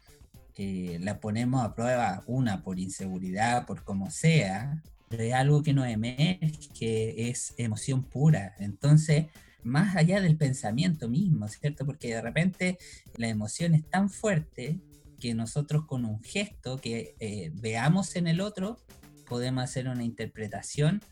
eh, 0.56 0.98
la 1.02 1.20
ponemos 1.20 1.62
a 1.62 1.74
prueba, 1.74 2.22
una 2.26 2.62
por 2.62 2.78
inseguridad, 2.78 3.66
por 3.66 3.84
como 3.84 4.10
sea, 4.10 4.82
de 5.10 5.34
algo 5.34 5.62
que 5.62 5.72
no 5.72 5.84
emerge, 5.84 6.52
que 6.78 7.28
es 7.28 7.54
emoción 7.56 8.04
pura. 8.04 8.54
Entonces, 8.58 9.26
más 9.62 9.96
allá 9.96 10.20
del 10.20 10.36
pensamiento 10.36 11.08
mismo, 11.08 11.48
¿cierto? 11.48 11.84
Porque 11.84 12.14
de 12.14 12.22
repente 12.22 12.78
la 13.16 13.28
emoción 13.28 13.74
es 13.74 13.88
tan 13.88 14.10
fuerte 14.10 14.80
que 15.18 15.34
nosotros 15.34 15.86
con 15.86 16.04
un 16.04 16.22
gesto 16.22 16.78
que 16.78 17.16
eh, 17.20 17.50
veamos 17.54 18.16
en 18.16 18.26
el 18.26 18.40
otro, 18.40 18.78
podemos 19.26 19.64
hacer 19.64 19.88
una 19.88 20.04
interpretación 20.04 21.02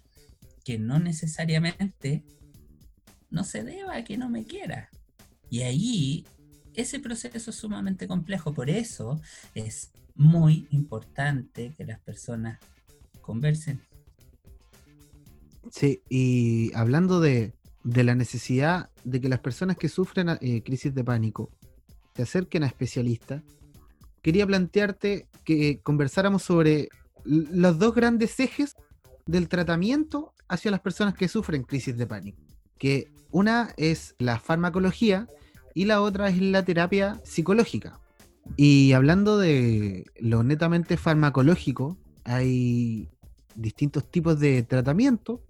que 0.64 0.78
no 0.78 0.98
necesariamente 0.98 2.24
no 3.30 3.44
se 3.44 3.64
deba 3.64 3.96
a 3.96 4.04
que 4.04 4.16
no 4.16 4.28
me 4.28 4.44
quiera. 4.44 4.88
Y 5.50 5.62
ahí 5.62 6.24
ese 6.74 7.00
proceso 7.00 7.50
es 7.50 7.56
sumamente 7.56 8.06
complejo, 8.06 8.54
por 8.54 8.70
eso 8.70 9.20
es 9.54 9.90
muy 10.14 10.66
importante 10.70 11.74
que 11.76 11.84
las 11.84 12.00
personas 12.00 12.58
conversen. 13.24 13.80
Sí, 15.70 16.02
y 16.08 16.72
hablando 16.74 17.20
de, 17.20 17.54
la 17.82 18.14
necesidad 18.14 18.90
de 19.02 19.20
que 19.20 19.28
las 19.28 19.40
personas 19.40 19.76
que 19.76 19.88
sufren 19.88 20.28
eh, 20.40 20.62
crisis 20.62 20.94
de 20.94 21.02
pánico 21.02 21.50
se 22.14 22.22
acerquen 22.22 22.62
a 22.62 22.66
especialistas, 22.66 23.42
quería 24.22 24.46
plantearte 24.46 25.26
que 25.44 25.80
conversáramos 25.82 26.42
sobre 26.42 26.88
los 27.24 27.78
dos 27.78 27.94
grandes 27.94 28.38
ejes 28.38 28.76
del 29.26 29.48
tratamiento 29.48 30.32
hacia 30.48 30.70
las 30.70 30.80
personas 30.80 31.14
que 31.14 31.28
sufren 31.28 31.64
crisis 31.64 31.96
de 31.96 32.06
pánico. 32.06 32.42
Que 32.78 33.10
una 33.30 33.74
es 33.76 34.14
la 34.18 34.38
farmacología 34.38 35.26
y 35.74 35.86
la 35.86 36.00
otra 36.00 36.28
es 36.28 36.40
la 36.40 36.64
terapia 36.64 37.20
psicológica. 37.24 38.00
Y 38.56 38.92
hablando 38.92 39.38
de 39.38 40.04
lo 40.20 40.42
netamente 40.42 40.96
farmacológico, 40.96 41.98
hay 42.24 43.08
distintos 43.54 44.10
tipos 44.10 44.38
de 44.40 44.62
tratamiento 44.62 45.40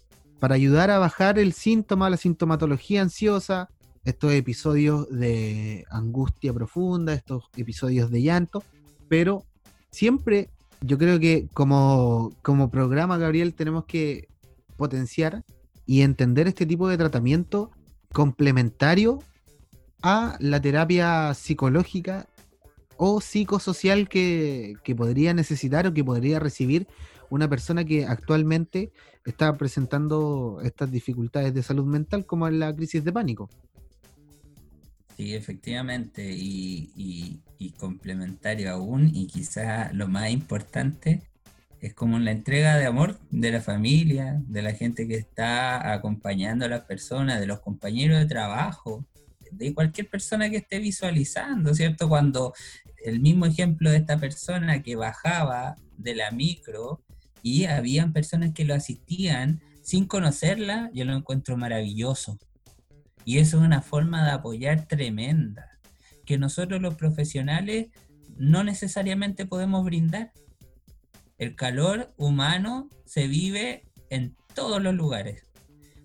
para 0.41 0.55
ayudar 0.55 0.91
a 0.91 0.99
bajar 0.99 1.39
el 1.39 1.53
síntoma, 1.53 2.11
la 2.11 2.17
sintomatología 2.17 3.03
ansiosa 3.03 3.69
estos 4.05 4.33
episodios 4.33 5.09
de 5.11 5.87
angustia 5.91 6.53
profunda, 6.53 7.15
estos 7.15 7.45
episodios 7.57 8.11
de 8.11 8.23
llanto, 8.23 8.63
pero 9.09 9.45
siempre 9.91 10.51
yo 10.83 10.99
creo 10.99 11.19
que 11.19 11.49
como, 11.55 12.33
como 12.43 12.71
programa, 12.71 13.17
Gabriel, 13.17 13.55
tenemos 13.55 13.87
que 13.87 14.29
potenciar 14.77 15.45
y 15.87 16.03
entender 16.03 16.47
este 16.49 16.67
tipo 16.67 16.89
de 16.89 16.99
tratamiento 16.99 17.71
complementario 18.13 19.21
a 20.03 20.37
la 20.41 20.61
terapia 20.61 21.33
psicológica 21.33 22.27
o 22.97 23.21
psicosocial 23.21 24.09
que, 24.09 24.75
que 24.85 24.95
podría 24.95 25.33
necesitar 25.33 25.87
o 25.87 25.95
que 25.95 26.05
podría 26.05 26.39
recibir 26.39 26.87
una 27.31 27.49
persona 27.49 27.85
que 27.85 28.05
actualmente 28.05 28.93
está 29.25 29.57
presentando 29.57 30.61
estas 30.63 30.91
dificultades 30.91 31.55
de 31.55 31.63
salud 31.63 31.87
mental 31.87 32.27
como 32.27 32.47
en 32.49 32.59
la 32.59 32.75
crisis 32.75 33.05
de 33.05 33.13
pánico. 33.13 33.49
Sí, 35.17 35.35
efectivamente, 35.35 36.29
y, 36.29 37.41
complementario 37.79 38.71
aún, 38.73 39.11
y 39.15 39.27
quizás 39.27 39.93
lo 39.95 40.09
más 40.09 40.31
importante, 40.31 41.23
es 41.81 41.95
como 41.95 42.19
la 42.19 42.33
entrega 42.33 42.77
de 42.77 42.87
amor 42.87 43.19
de 43.31 43.53
la 43.53 43.61
familia, 43.61 44.43
de 44.47 44.63
la 44.63 44.73
gente 44.73 45.07
que 45.07 45.17
está 45.17 45.93
acompañando 45.93 46.65
a 46.65 46.69
las 46.69 46.83
personas, 46.83 47.41
de 47.41 47.47
los 47.47 47.61
compañeros 47.61 48.19
de 48.19 48.27
trabajo, 48.27 49.05
de 49.51 49.73
cualquier 49.75 50.09
persona 50.09 50.51
que 50.51 50.57
esté 50.59 50.79
visualizando, 50.79 51.75
¿cierto? 51.75 52.09
Cuando 52.09 52.55
el 53.05 53.21
mismo 53.21 53.47
ejemplo 53.47 53.91
de 53.91 53.99
esta 53.99 54.19
persona 54.19 54.83
que 54.83 54.97
bajaba 54.97 55.77
de 56.05 56.15
la 56.15 56.31
micro 56.31 57.03
y 57.43 57.65
habían 57.65 58.13
personas 58.13 58.53
que 58.53 58.65
lo 58.65 58.75
asistían 58.75 59.61
sin 59.83 60.07
conocerla, 60.07 60.91
yo 60.95 61.05
lo 61.05 61.15
encuentro 61.15 61.57
maravilloso. 61.57 62.39
Y 63.25 63.39
eso 63.39 63.59
es 63.59 63.65
una 63.65 63.83
forma 63.83 64.25
de 64.25 64.31
apoyar 64.31 64.87
tremenda, 64.87 65.69
que 66.25 66.39
nosotros 66.39 66.81
los 66.81 66.95
profesionales 66.95 67.89
no 68.37 68.65
necesariamente 68.65 69.47
podemos 69.47 69.85
brindar. 69.85 70.33
El 71.39 71.57
calor 71.57 72.13
humano 72.17 72.89
se 73.05 73.27
vive 73.27 73.85
en 74.11 74.37
todos 74.55 74.81
los 74.81 74.95
lugares. 74.95 75.43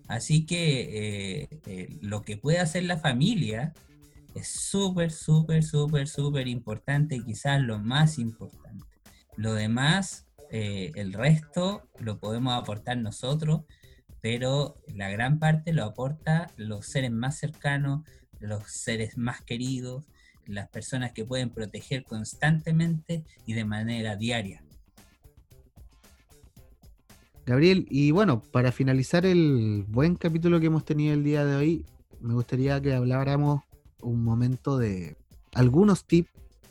Así 0.08 0.44
que 0.44 1.42
eh, 1.42 1.48
eh, 1.66 1.98
lo 2.02 2.22
que 2.22 2.36
puede 2.36 2.58
hacer 2.58 2.84
la 2.84 2.98
familia 2.98 3.72
es 4.34 4.48
súper, 4.48 5.10
súper, 5.10 5.62
súper, 5.62 6.08
súper 6.08 6.48
importante, 6.48 7.22
quizás 7.24 7.60
lo 7.62 7.78
más 7.78 8.18
importante. 8.18 8.89
Lo 9.40 9.54
demás, 9.54 10.26
eh, 10.50 10.92
el 10.96 11.12
resto, 11.12 11.88
lo 11.98 12.18
podemos 12.18 12.52
aportar 12.54 12.98
nosotros 12.98 13.62
pero 14.20 14.76
la 14.94 15.10
gran 15.10 15.38
parte 15.38 15.72
lo 15.72 15.84
aporta 15.84 16.50
los 16.56 16.86
seres 16.86 17.10
más 17.10 17.38
cercanos, 17.38 18.02
los 18.38 18.64
seres 18.64 19.16
más 19.16 19.40
queridos, 19.40 20.04
las 20.46 20.68
personas 20.68 21.12
que 21.12 21.24
pueden 21.24 21.50
proteger 21.50 22.04
constantemente 22.04 23.24
y 23.46 23.54
de 23.54 23.64
manera 23.64 24.16
diaria. 24.16 24.62
Gabriel, 27.46 27.86
y 27.90 28.10
bueno, 28.10 28.42
para 28.42 28.70
finalizar 28.70 29.24
el 29.24 29.84
buen 29.88 30.16
capítulo 30.16 30.60
que 30.60 30.66
hemos 30.66 30.84
tenido 30.84 31.14
el 31.14 31.24
día 31.24 31.44
de 31.44 31.56
hoy, 31.56 31.86
me 32.20 32.34
gustaría 32.34 32.80
que 32.80 32.94
habláramos 32.94 33.62
un 34.02 34.22
momento 34.22 34.78
de 34.78 35.16
algunos 35.54 36.04
tips 36.04 36.30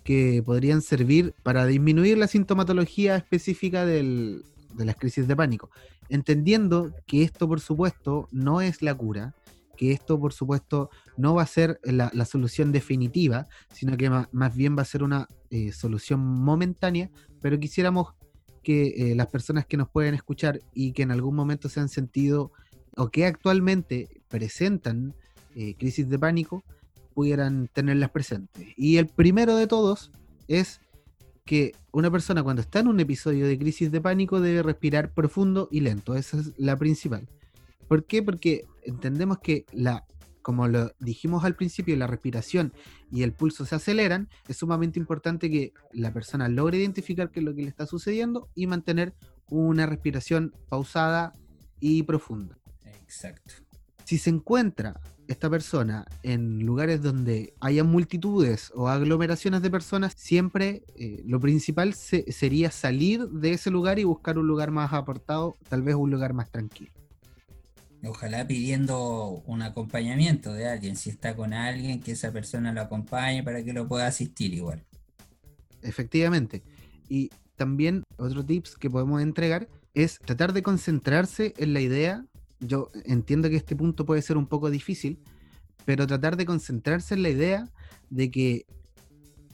que 0.09 0.41
podrían 0.43 0.81
servir 0.81 1.35
para 1.43 1.67
disminuir 1.67 2.17
la 2.17 2.25
sintomatología 2.25 3.15
específica 3.15 3.85
de 3.85 4.41
las 4.75 4.95
crisis 4.95 5.27
de 5.27 5.35
pánico. 5.35 5.69
Entendiendo 6.09 6.91
que 7.05 7.21
esto, 7.21 7.47
por 7.47 7.59
supuesto, 7.59 8.27
no 8.31 8.59
es 8.59 8.81
la 8.81 8.95
cura, 8.95 9.35
que 9.77 9.91
esto, 9.91 10.19
por 10.19 10.33
supuesto, 10.33 10.89
no 11.15 11.35
va 11.35 11.43
a 11.43 11.45
ser 11.45 11.79
la, 11.83 12.25
solución 12.25 12.71
definitiva, 12.71 13.45
sino 13.71 13.97
que 13.97 14.09
más, 14.09 14.55
bien 14.55 14.75
va 14.75 14.81
a 14.81 14.85
ser 14.85 15.03
una 15.03 15.27
eh, 15.51 15.71
solución 15.73 16.21
momentánea, 16.21 17.11
pero 17.39 17.59
quisiéramos 17.59 18.15
que 18.63 19.11
eh, 19.11 19.15
las 19.15 19.27
personas 19.27 19.67
que 19.67 19.77
nos 19.77 19.89
pueden 19.89 20.15
escuchar 20.15 20.59
y 20.73 20.91
que 20.93 21.03
en 21.03 21.11
algún 21.11 21.35
momento 21.35 21.69
se 21.69 21.81
han 21.81 21.89
sentido 21.89 22.51
o 22.97 23.09
que 23.09 23.27
actualmente 23.27 24.23
presentan 24.27 25.13
eh, 25.55 25.75
crisis 25.77 26.09
de 26.09 26.17
pánico, 26.17 26.63
pudieran 27.13 27.69
tenerlas 27.73 28.11
presentes. 28.11 28.67
Y 28.77 28.97
el 28.97 29.07
primero 29.07 29.55
de 29.55 29.67
todos 29.67 30.11
es 30.47 30.81
que 31.45 31.73
una 31.91 32.11
persona 32.11 32.43
cuando 32.43 32.61
está 32.61 32.79
en 32.79 32.87
un 32.87 32.99
episodio 32.99 33.47
de 33.47 33.57
crisis 33.57 33.91
de 33.91 34.01
pánico 34.01 34.39
debe 34.39 34.61
respirar 34.61 35.13
profundo 35.13 35.67
y 35.71 35.79
lento. 35.79 36.15
Esa 36.15 36.39
es 36.39 36.51
la 36.57 36.77
principal. 36.77 37.27
¿Por 37.87 38.05
qué? 38.05 38.21
Porque 38.21 38.65
entendemos 38.83 39.39
que 39.39 39.65
la, 39.71 40.05
como 40.43 40.67
lo 40.67 40.91
dijimos 40.99 41.43
al 41.43 41.55
principio, 41.55 41.97
la 41.97 42.05
respiración 42.05 42.71
y 43.11 43.23
el 43.23 43.33
pulso 43.33 43.65
se 43.65 43.75
aceleran. 43.75 44.29
Es 44.47 44.57
sumamente 44.57 44.99
importante 44.99 45.49
que 45.49 45.73
la 45.91 46.13
persona 46.13 46.47
logre 46.49 46.77
identificar 46.77 47.31
qué 47.31 47.39
es 47.39 47.45
lo 47.45 47.55
que 47.55 47.63
le 47.63 47.69
está 47.69 47.87
sucediendo 47.87 48.47
y 48.53 48.67
mantener 48.67 49.15
una 49.49 49.87
respiración 49.87 50.53
pausada 50.69 51.33
y 51.79 52.03
profunda. 52.03 52.59
Exacto. 52.85 53.55
Si 54.03 54.19
se 54.19 54.29
encuentra 54.29 55.01
esta 55.29 55.47
persona 55.47 56.05
en 56.23 56.65
lugares 56.65 57.03
donde 57.03 57.53
haya 57.59 57.83
multitudes 57.83 58.71
o 58.75 58.89
aglomeraciones 58.89 59.61
de 59.61 59.69
personas, 59.69 60.13
siempre 60.17 60.81
eh, 60.95 61.21
lo 61.25 61.39
principal 61.39 61.93
sería 61.93 62.71
salir 62.71 63.29
de 63.29 63.53
ese 63.53 63.69
lugar 63.69 63.99
y 63.99 64.03
buscar 64.05 64.39
un 64.39 64.47
lugar 64.47 64.71
más 64.71 64.91
apartado, 64.91 65.55
tal 65.69 65.83
vez 65.83 65.93
un 65.93 66.09
lugar 66.09 66.33
más 66.33 66.49
tranquilo. 66.49 66.91
Ojalá 68.03 68.47
pidiendo 68.47 69.43
un 69.45 69.61
acompañamiento 69.61 70.51
de 70.53 70.67
alguien, 70.67 70.95
si 70.95 71.11
está 71.11 71.35
con 71.35 71.53
alguien, 71.53 71.99
que 71.99 72.13
esa 72.13 72.31
persona 72.31 72.73
lo 72.73 72.81
acompañe 72.81 73.43
para 73.43 73.63
que 73.63 73.71
lo 73.71 73.87
pueda 73.87 74.07
asistir 74.07 74.53
igual. 74.55 74.83
Efectivamente. 75.83 76.63
Y 77.07 77.29
también 77.55 78.03
otro 78.17 78.43
tips 78.43 78.77
que 78.77 78.89
podemos 78.89 79.21
entregar 79.21 79.67
es 79.93 80.17
tratar 80.17 80.53
de 80.53 80.63
concentrarse 80.63 81.53
en 81.57 81.73
la 81.73 81.81
idea 81.81 82.25
yo 82.59 82.89
entiendo 83.05 83.49
que 83.49 83.55
este 83.55 83.75
punto 83.75 84.05
puede 84.05 84.21
ser 84.21 84.37
un 84.37 84.47
poco 84.47 84.69
difícil, 84.69 85.19
pero 85.85 86.05
tratar 86.07 86.37
de 86.37 86.45
concentrarse 86.45 87.13
en 87.13 87.23
la 87.23 87.29
idea 87.29 87.69
de 88.09 88.29
que 88.31 88.65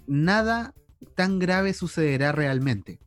nada 0.07 0.73
tan 1.15 1.39
grave 1.39 1.73
sucederá 1.73 2.31
realmente. 2.31 2.99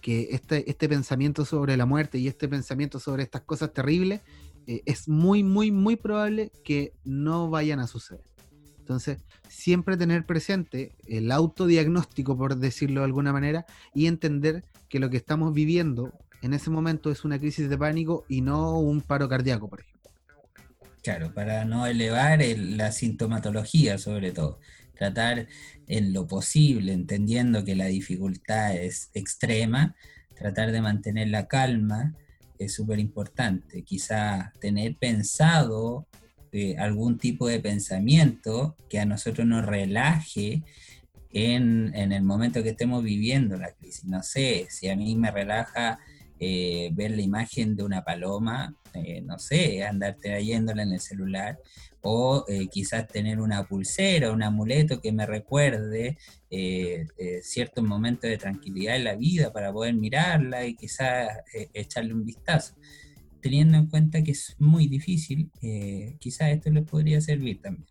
Que 0.00 0.28
este, 0.30 0.70
este 0.70 0.88
pensamiento 0.88 1.44
sobre 1.44 1.76
la 1.76 1.86
muerte 1.86 2.18
y 2.18 2.28
este 2.28 2.48
pensamiento 2.48 2.98
sobre 3.00 3.24
estas 3.24 3.42
cosas 3.42 3.72
terribles 3.72 4.20
eh, 4.66 4.82
es 4.86 5.08
muy, 5.08 5.42
muy, 5.42 5.70
muy 5.70 5.96
probable 5.96 6.52
que 6.64 6.92
no 7.04 7.50
vayan 7.50 7.80
a 7.80 7.86
suceder. 7.86 8.24
Entonces, 8.78 9.18
siempre 9.48 9.98
tener 9.98 10.24
presente 10.24 10.92
el 11.06 11.30
autodiagnóstico, 11.30 12.38
por 12.38 12.56
decirlo 12.56 13.00
de 13.00 13.06
alguna 13.06 13.32
manera, 13.32 13.66
y 13.94 14.06
entender 14.06 14.64
que 14.88 14.98
lo 14.98 15.10
que 15.10 15.18
estamos 15.18 15.52
viviendo 15.52 16.12
en 16.42 16.54
ese 16.54 16.70
momento 16.70 17.10
es 17.10 17.24
una 17.24 17.38
crisis 17.38 17.68
de 17.68 17.78
pánico 17.78 18.24
y 18.28 18.40
no 18.40 18.78
un 18.78 19.00
paro 19.00 19.28
cardíaco, 19.28 19.68
por 19.68 19.80
ejemplo. 19.80 20.10
Claro, 21.02 21.32
para 21.32 21.64
no 21.64 21.86
elevar 21.86 22.40
la 22.56 22.92
sintomatología 22.92 23.98
sobre 23.98 24.32
todo. 24.32 24.58
Tratar 24.94 25.46
en 25.86 26.12
lo 26.12 26.26
posible, 26.26 26.92
entendiendo 26.92 27.64
que 27.64 27.76
la 27.76 27.86
dificultad 27.86 28.76
es 28.76 29.10
extrema, 29.14 29.94
tratar 30.36 30.72
de 30.72 30.80
mantener 30.80 31.28
la 31.28 31.46
calma 31.46 32.14
es 32.58 32.74
súper 32.74 32.98
importante. 32.98 33.82
Quizá 33.84 34.52
tener 34.60 34.96
pensado 34.96 36.06
eh, 36.52 36.76
algún 36.78 37.18
tipo 37.18 37.46
de 37.46 37.60
pensamiento 37.60 38.76
que 38.88 38.98
a 38.98 39.04
nosotros 39.04 39.46
nos 39.46 39.64
relaje 39.64 40.62
en, 41.30 41.94
en, 41.94 42.12
el 42.12 42.22
momento 42.22 42.62
que 42.62 42.70
estemos 42.70 43.04
viviendo 43.04 43.56
la 43.56 43.70
crisis. 43.72 44.04
No 44.04 44.22
sé, 44.22 44.66
si 44.70 44.88
a 44.88 44.96
mí 44.96 45.14
me 45.14 45.30
relaja 45.30 46.00
eh, 46.40 46.90
ver 46.92 47.10
la 47.10 47.22
imagen 47.22 47.74
de 47.74 47.82
una 47.82 48.04
paloma, 48.04 48.72
eh, 48.94 49.20
no 49.22 49.40
sé, 49.40 49.82
andar 49.82 50.16
trayéndola 50.16 50.84
en 50.84 50.92
el 50.92 51.00
celular, 51.00 51.58
o 52.00 52.44
eh, 52.46 52.68
quizás 52.68 53.08
tener 53.08 53.40
una 53.40 53.66
pulsera, 53.66 54.30
un 54.30 54.44
amuleto 54.44 55.00
que 55.00 55.10
me 55.10 55.26
recuerde 55.26 56.16
ciertos 57.42 57.84
momentos 57.84 58.30
de 58.30 58.38
tranquilidad 58.38 58.96
en 58.96 59.04
la 59.04 59.16
vida 59.16 59.52
para 59.52 59.72
poder 59.72 59.94
mirarla 59.94 60.64
y 60.64 60.76
quizás 60.76 61.28
echarle 61.74 62.14
un 62.14 62.24
vistazo. 62.24 62.74
Teniendo 63.42 63.76
en 63.76 63.86
cuenta 63.86 64.22
que 64.22 64.30
es 64.30 64.54
muy 64.58 64.86
difícil, 64.86 65.50
quizás 66.18 66.52
esto 66.52 66.70
les 66.70 66.84
podría 66.84 67.20
servir 67.20 67.60
también. 67.60 67.86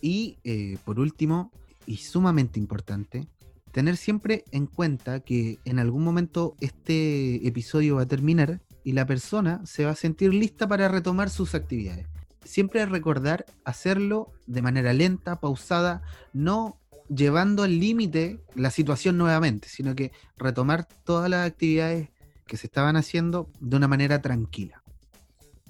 Y 0.00 0.38
por 0.84 1.00
último, 1.00 1.50
y 1.86 1.98
sumamente 1.98 2.58
importante, 2.58 3.26
tener 3.72 3.96
siempre 3.96 4.44
en 4.52 4.66
cuenta 4.66 5.20
que 5.20 5.58
en 5.64 5.78
algún 5.78 6.04
momento 6.04 6.54
este 6.60 7.46
episodio 7.46 7.96
va 7.96 8.02
a 8.02 8.06
terminar 8.06 8.60
y 8.84 8.92
la 8.92 9.06
persona 9.06 9.60
se 9.64 9.84
va 9.84 9.92
a 9.92 9.96
sentir 9.96 10.32
lista 10.32 10.68
para 10.68 10.88
retomar 10.88 11.30
sus 11.30 11.54
actividades. 11.54 12.06
Siempre 12.44 12.84
recordar 12.86 13.46
hacerlo 13.64 14.30
de 14.46 14.62
manera 14.62 14.92
lenta, 14.92 15.40
pausada, 15.40 16.02
no 16.32 16.78
llevando 17.08 17.62
al 17.62 17.80
límite 17.80 18.40
la 18.54 18.70
situación 18.70 19.16
nuevamente, 19.18 19.68
sino 19.68 19.94
que 19.94 20.12
retomar 20.36 20.86
todas 21.04 21.30
las 21.30 21.46
actividades 21.46 22.10
que 22.46 22.56
se 22.56 22.66
estaban 22.66 22.96
haciendo 22.96 23.50
de 23.60 23.76
una 23.76 23.88
manera 23.88 24.20
tranquila. 24.20 24.82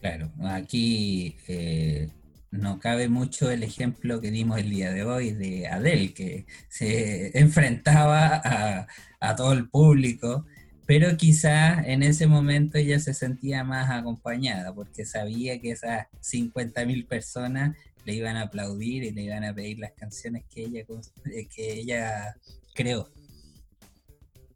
Claro, 0.01 0.31
aquí 0.43 1.37
eh, 1.49 2.11
no 2.55 2.79
cabe 2.79 3.09
mucho 3.09 3.51
el 3.51 3.63
ejemplo 3.63 4.21
que 4.21 4.31
dimos 4.31 4.59
el 4.59 4.71
día 4.71 4.93
de 4.93 5.05
hoy 5.05 5.33
de 5.33 5.67
Adele, 5.67 6.15
que 6.15 6.47
se 6.69 7.37
enfrentaba 7.39 8.87
a, 9.21 9.37
todo 9.37 9.53
el 9.53 9.69
público, 9.69 10.45
pero 10.87 11.17
quizás 11.17 11.87
en 11.87 12.03
ese 12.03 12.27
momento 12.27 12.77
ella 12.77 13.01
se 13.01 13.15
sentía 13.15 13.65
más 13.65 13.91
acompañada 13.91 14.75
porque 14.75 15.07
sabía 15.07 15.59
que 15.61 15.71
esas 15.71 16.07
50.000 16.23 17.07
personas 17.07 17.77
le 18.05 18.15
iban 18.15 18.37
a 18.37 18.43
aplaudir 18.43 19.03
y 19.03 19.11
le 19.11 19.23
iban 19.23 19.45
a 19.45 19.55
pedir 19.55 19.79
las 19.79 19.93
canciones 19.93 20.45
que 20.45 20.65
ella, 20.65 20.81
eh, 20.81 21.49
que 21.49 21.73
ella 21.73 22.37
creó. 22.75 23.09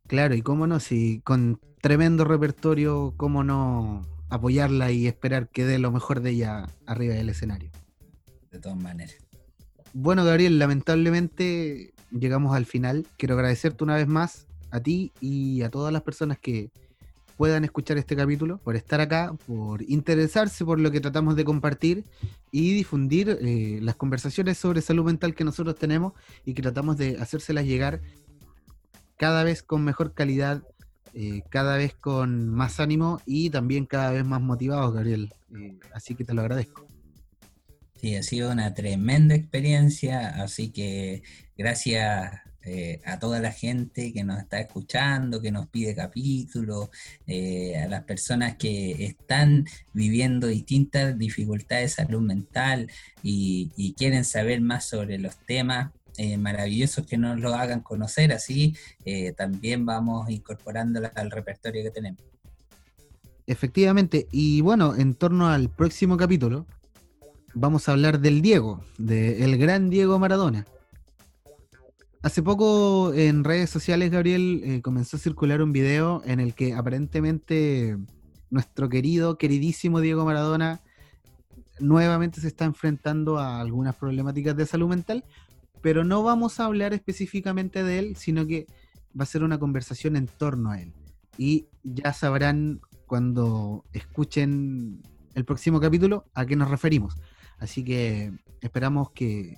Claro, 0.06 0.34
y 0.34 0.42
cómo 0.42 0.66
no, 0.66 0.80
si 0.80 1.20
con 1.20 1.60
tremendo 1.80 2.24
repertorio, 2.24 3.14
cómo 3.16 3.42
no 3.42 4.06
apoyarla 4.28 4.90
y 4.92 5.06
esperar 5.06 5.48
que 5.48 5.64
dé 5.64 5.78
lo 5.78 5.90
mejor 5.90 6.20
de 6.20 6.30
ella 6.30 6.66
arriba 6.86 7.14
del 7.14 7.30
escenario. 7.30 7.70
De 8.50 8.58
todas 8.58 8.78
maneras. 8.78 9.16
Bueno, 9.92 10.24
Gabriel, 10.24 10.58
lamentablemente 10.58 11.92
llegamos 12.10 12.54
al 12.54 12.66
final. 12.66 13.06
Quiero 13.16 13.34
agradecerte 13.34 13.84
una 13.84 13.96
vez 13.96 14.06
más 14.06 14.46
a 14.70 14.80
ti 14.80 15.12
y 15.20 15.62
a 15.62 15.70
todas 15.70 15.92
las 15.92 16.02
personas 16.02 16.38
que 16.38 16.70
puedan 17.38 17.64
escuchar 17.64 17.96
este 17.98 18.16
capítulo, 18.16 18.58
por 18.58 18.74
estar 18.74 19.00
acá, 19.00 19.32
por 19.46 19.82
interesarse 19.82 20.64
por 20.64 20.80
lo 20.80 20.90
que 20.90 21.00
tratamos 21.00 21.36
de 21.36 21.44
compartir 21.44 22.04
y 22.50 22.74
difundir 22.74 23.38
eh, 23.40 23.78
las 23.80 23.94
conversaciones 23.94 24.58
sobre 24.58 24.82
salud 24.82 25.04
mental 25.04 25.36
que 25.36 25.44
nosotros 25.44 25.76
tenemos 25.76 26.14
y 26.44 26.54
que 26.54 26.62
tratamos 26.62 26.96
de 26.96 27.16
hacérselas 27.20 27.64
llegar 27.64 28.00
cada 29.16 29.44
vez 29.44 29.62
con 29.62 29.84
mejor 29.84 30.14
calidad, 30.14 30.64
eh, 31.14 31.42
cada 31.48 31.76
vez 31.76 31.94
con 31.94 32.48
más 32.48 32.80
ánimo 32.80 33.20
y 33.24 33.50
también 33.50 33.86
cada 33.86 34.10
vez 34.10 34.24
más 34.24 34.40
motivados, 34.40 34.92
Gabriel. 34.92 35.32
Eh, 35.56 35.78
así 35.92 36.16
que 36.16 36.24
te 36.24 36.34
lo 36.34 36.40
agradezco. 36.40 36.88
Sí, 38.00 38.14
ha 38.14 38.22
sido 38.22 38.52
una 38.52 38.74
tremenda 38.74 39.34
experiencia, 39.34 40.28
así 40.40 40.70
que 40.70 41.24
gracias 41.56 42.40
eh, 42.64 43.00
a 43.04 43.18
toda 43.18 43.40
la 43.40 43.50
gente 43.50 44.12
que 44.12 44.22
nos 44.22 44.38
está 44.38 44.60
escuchando, 44.60 45.40
que 45.40 45.50
nos 45.50 45.68
pide 45.68 45.96
capítulos, 45.96 46.90
eh, 47.26 47.76
a 47.76 47.88
las 47.88 48.04
personas 48.04 48.56
que 48.56 49.04
están 49.04 49.66
viviendo 49.94 50.46
distintas 50.46 51.18
dificultades 51.18 51.96
de 51.96 52.04
salud 52.04 52.20
mental 52.20 52.88
y, 53.22 53.94
quieren 53.96 54.24
saber 54.24 54.60
más 54.60 54.84
sobre 54.84 55.18
los 55.18 55.36
temas. 55.46 55.90
Eh, 56.18 56.36
maravillosos 56.36 57.06
que 57.06 57.16
nos 57.16 57.38
lo 57.38 57.54
hagan 57.54 57.80
conocer, 57.80 58.32
así 58.32 58.74
también 59.36 59.86
vamos 59.86 60.28
incorporándolas 60.28 61.12
al 61.16 61.30
repertorio 61.30 61.84
que 61.84 61.90
tenemos. 61.90 62.20
Efectivamente, 63.46 64.26
y 64.32 64.60
bueno, 64.60 64.96
en 64.96 65.14
torno 65.14 65.48
al 65.48 65.70
próximo 65.70 66.16
capítulo, 66.16 66.66
vamos 67.60 67.88
a 67.88 67.92
hablar 67.92 68.20
del 68.20 68.40
Diego, 68.40 68.80
del 68.98 69.58
gran 69.58 69.90
Diego 69.90 70.18
Maradona. 70.18 70.64
Hace 72.22 72.42
poco 72.42 73.12
en 73.14 73.42
redes 73.42 73.68
sociales, 73.70 74.10
Gabriel, 74.10 74.62
eh, 74.64 74.80
comenzó 74.80 75.16
a 75.16 75.20
circular 75.20 75.60
un 75.62 75.72
video 75.72 76.22
en 76.24 76.40
el 76.40 76.54
que 76.54 76.74
aparentemente 76.74 77.96
nuestro 78.50 78.88
querido, 78.88 79.38
queridísimo 79.38 80.00
Diego 80.00 80.24
Maradona 80.24 80.80
nuevamente 81.80 82.40
se 82.40 82.48
está 82.48 82.64
enfrentando 82.64 83.38
a 83.38 83.60
algunas 83.60 83.94
problemáticas 83.96 84.56
de 84.56 84.66
salud 84.66 84.88
mental, 84.88 85.24
pero 85.80 86.04
no 86.04 86.22
vamos 86.22 86.60
a 86.60 86.64
hablar 86.64 86.92
específicamente 86.92 87.82
de 87.82 87.98
él, 87.98 88.16
sino 88.16 88.46
que 88.46 88.66
va 89.18 89.24
a 89.24 89.26
ser 89.26 89.42
una 89.42 89.58
conversación 89.58 90.16
en 90.16 90.26
torno 90.26 90.70
a 90.70 90.80
él. 90.80 90.92
Y 91.36 91.66
ya 91.82 92.12
sabrán 92.12 92.80
cuando 93.06 93.84
escuchen 93.92 95.02
el 95.34 95.44
próximo 95.44 95.80
capítulo 95.80 96.24
a 96.34 96.46
qué 96.46 96.56
nos 96.56 96.68
referimos. 96.68 97.16
Así 97.58 97.84
que 97.84 98.32
esperamos 98.60 99.10
que 99.12 99.56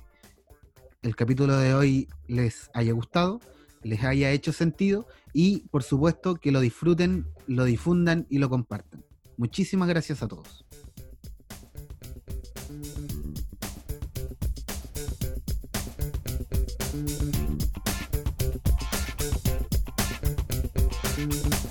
el 1.03 1.17
capítulo 1.17 1.57
de 1.57 1.75
hoy 1.75 2.09
les 2.27 2.71
haya 2.75 2.93
gustado, 2.93 3.41
les 3.83 4.05
haya 4.05 4.31
hecho 4.31 4.53
sentido 4.53 5.07
y 5.33 5.69
por 5.69 5.83
supuesto 5.83 6.35
que 6.35 6.53
lo 6.53 6.61
disfruten, 6.61 7.27
lo 7.47 7.65
difundan 7.65 8.27
y 8.29 8.39
lo 8.39 8.49
compartan. 8.51 9.05
Muchísimas 9.37 9.89
gracias 9.89 10.23
a 10.23 10.29
todos. 10.29 10.67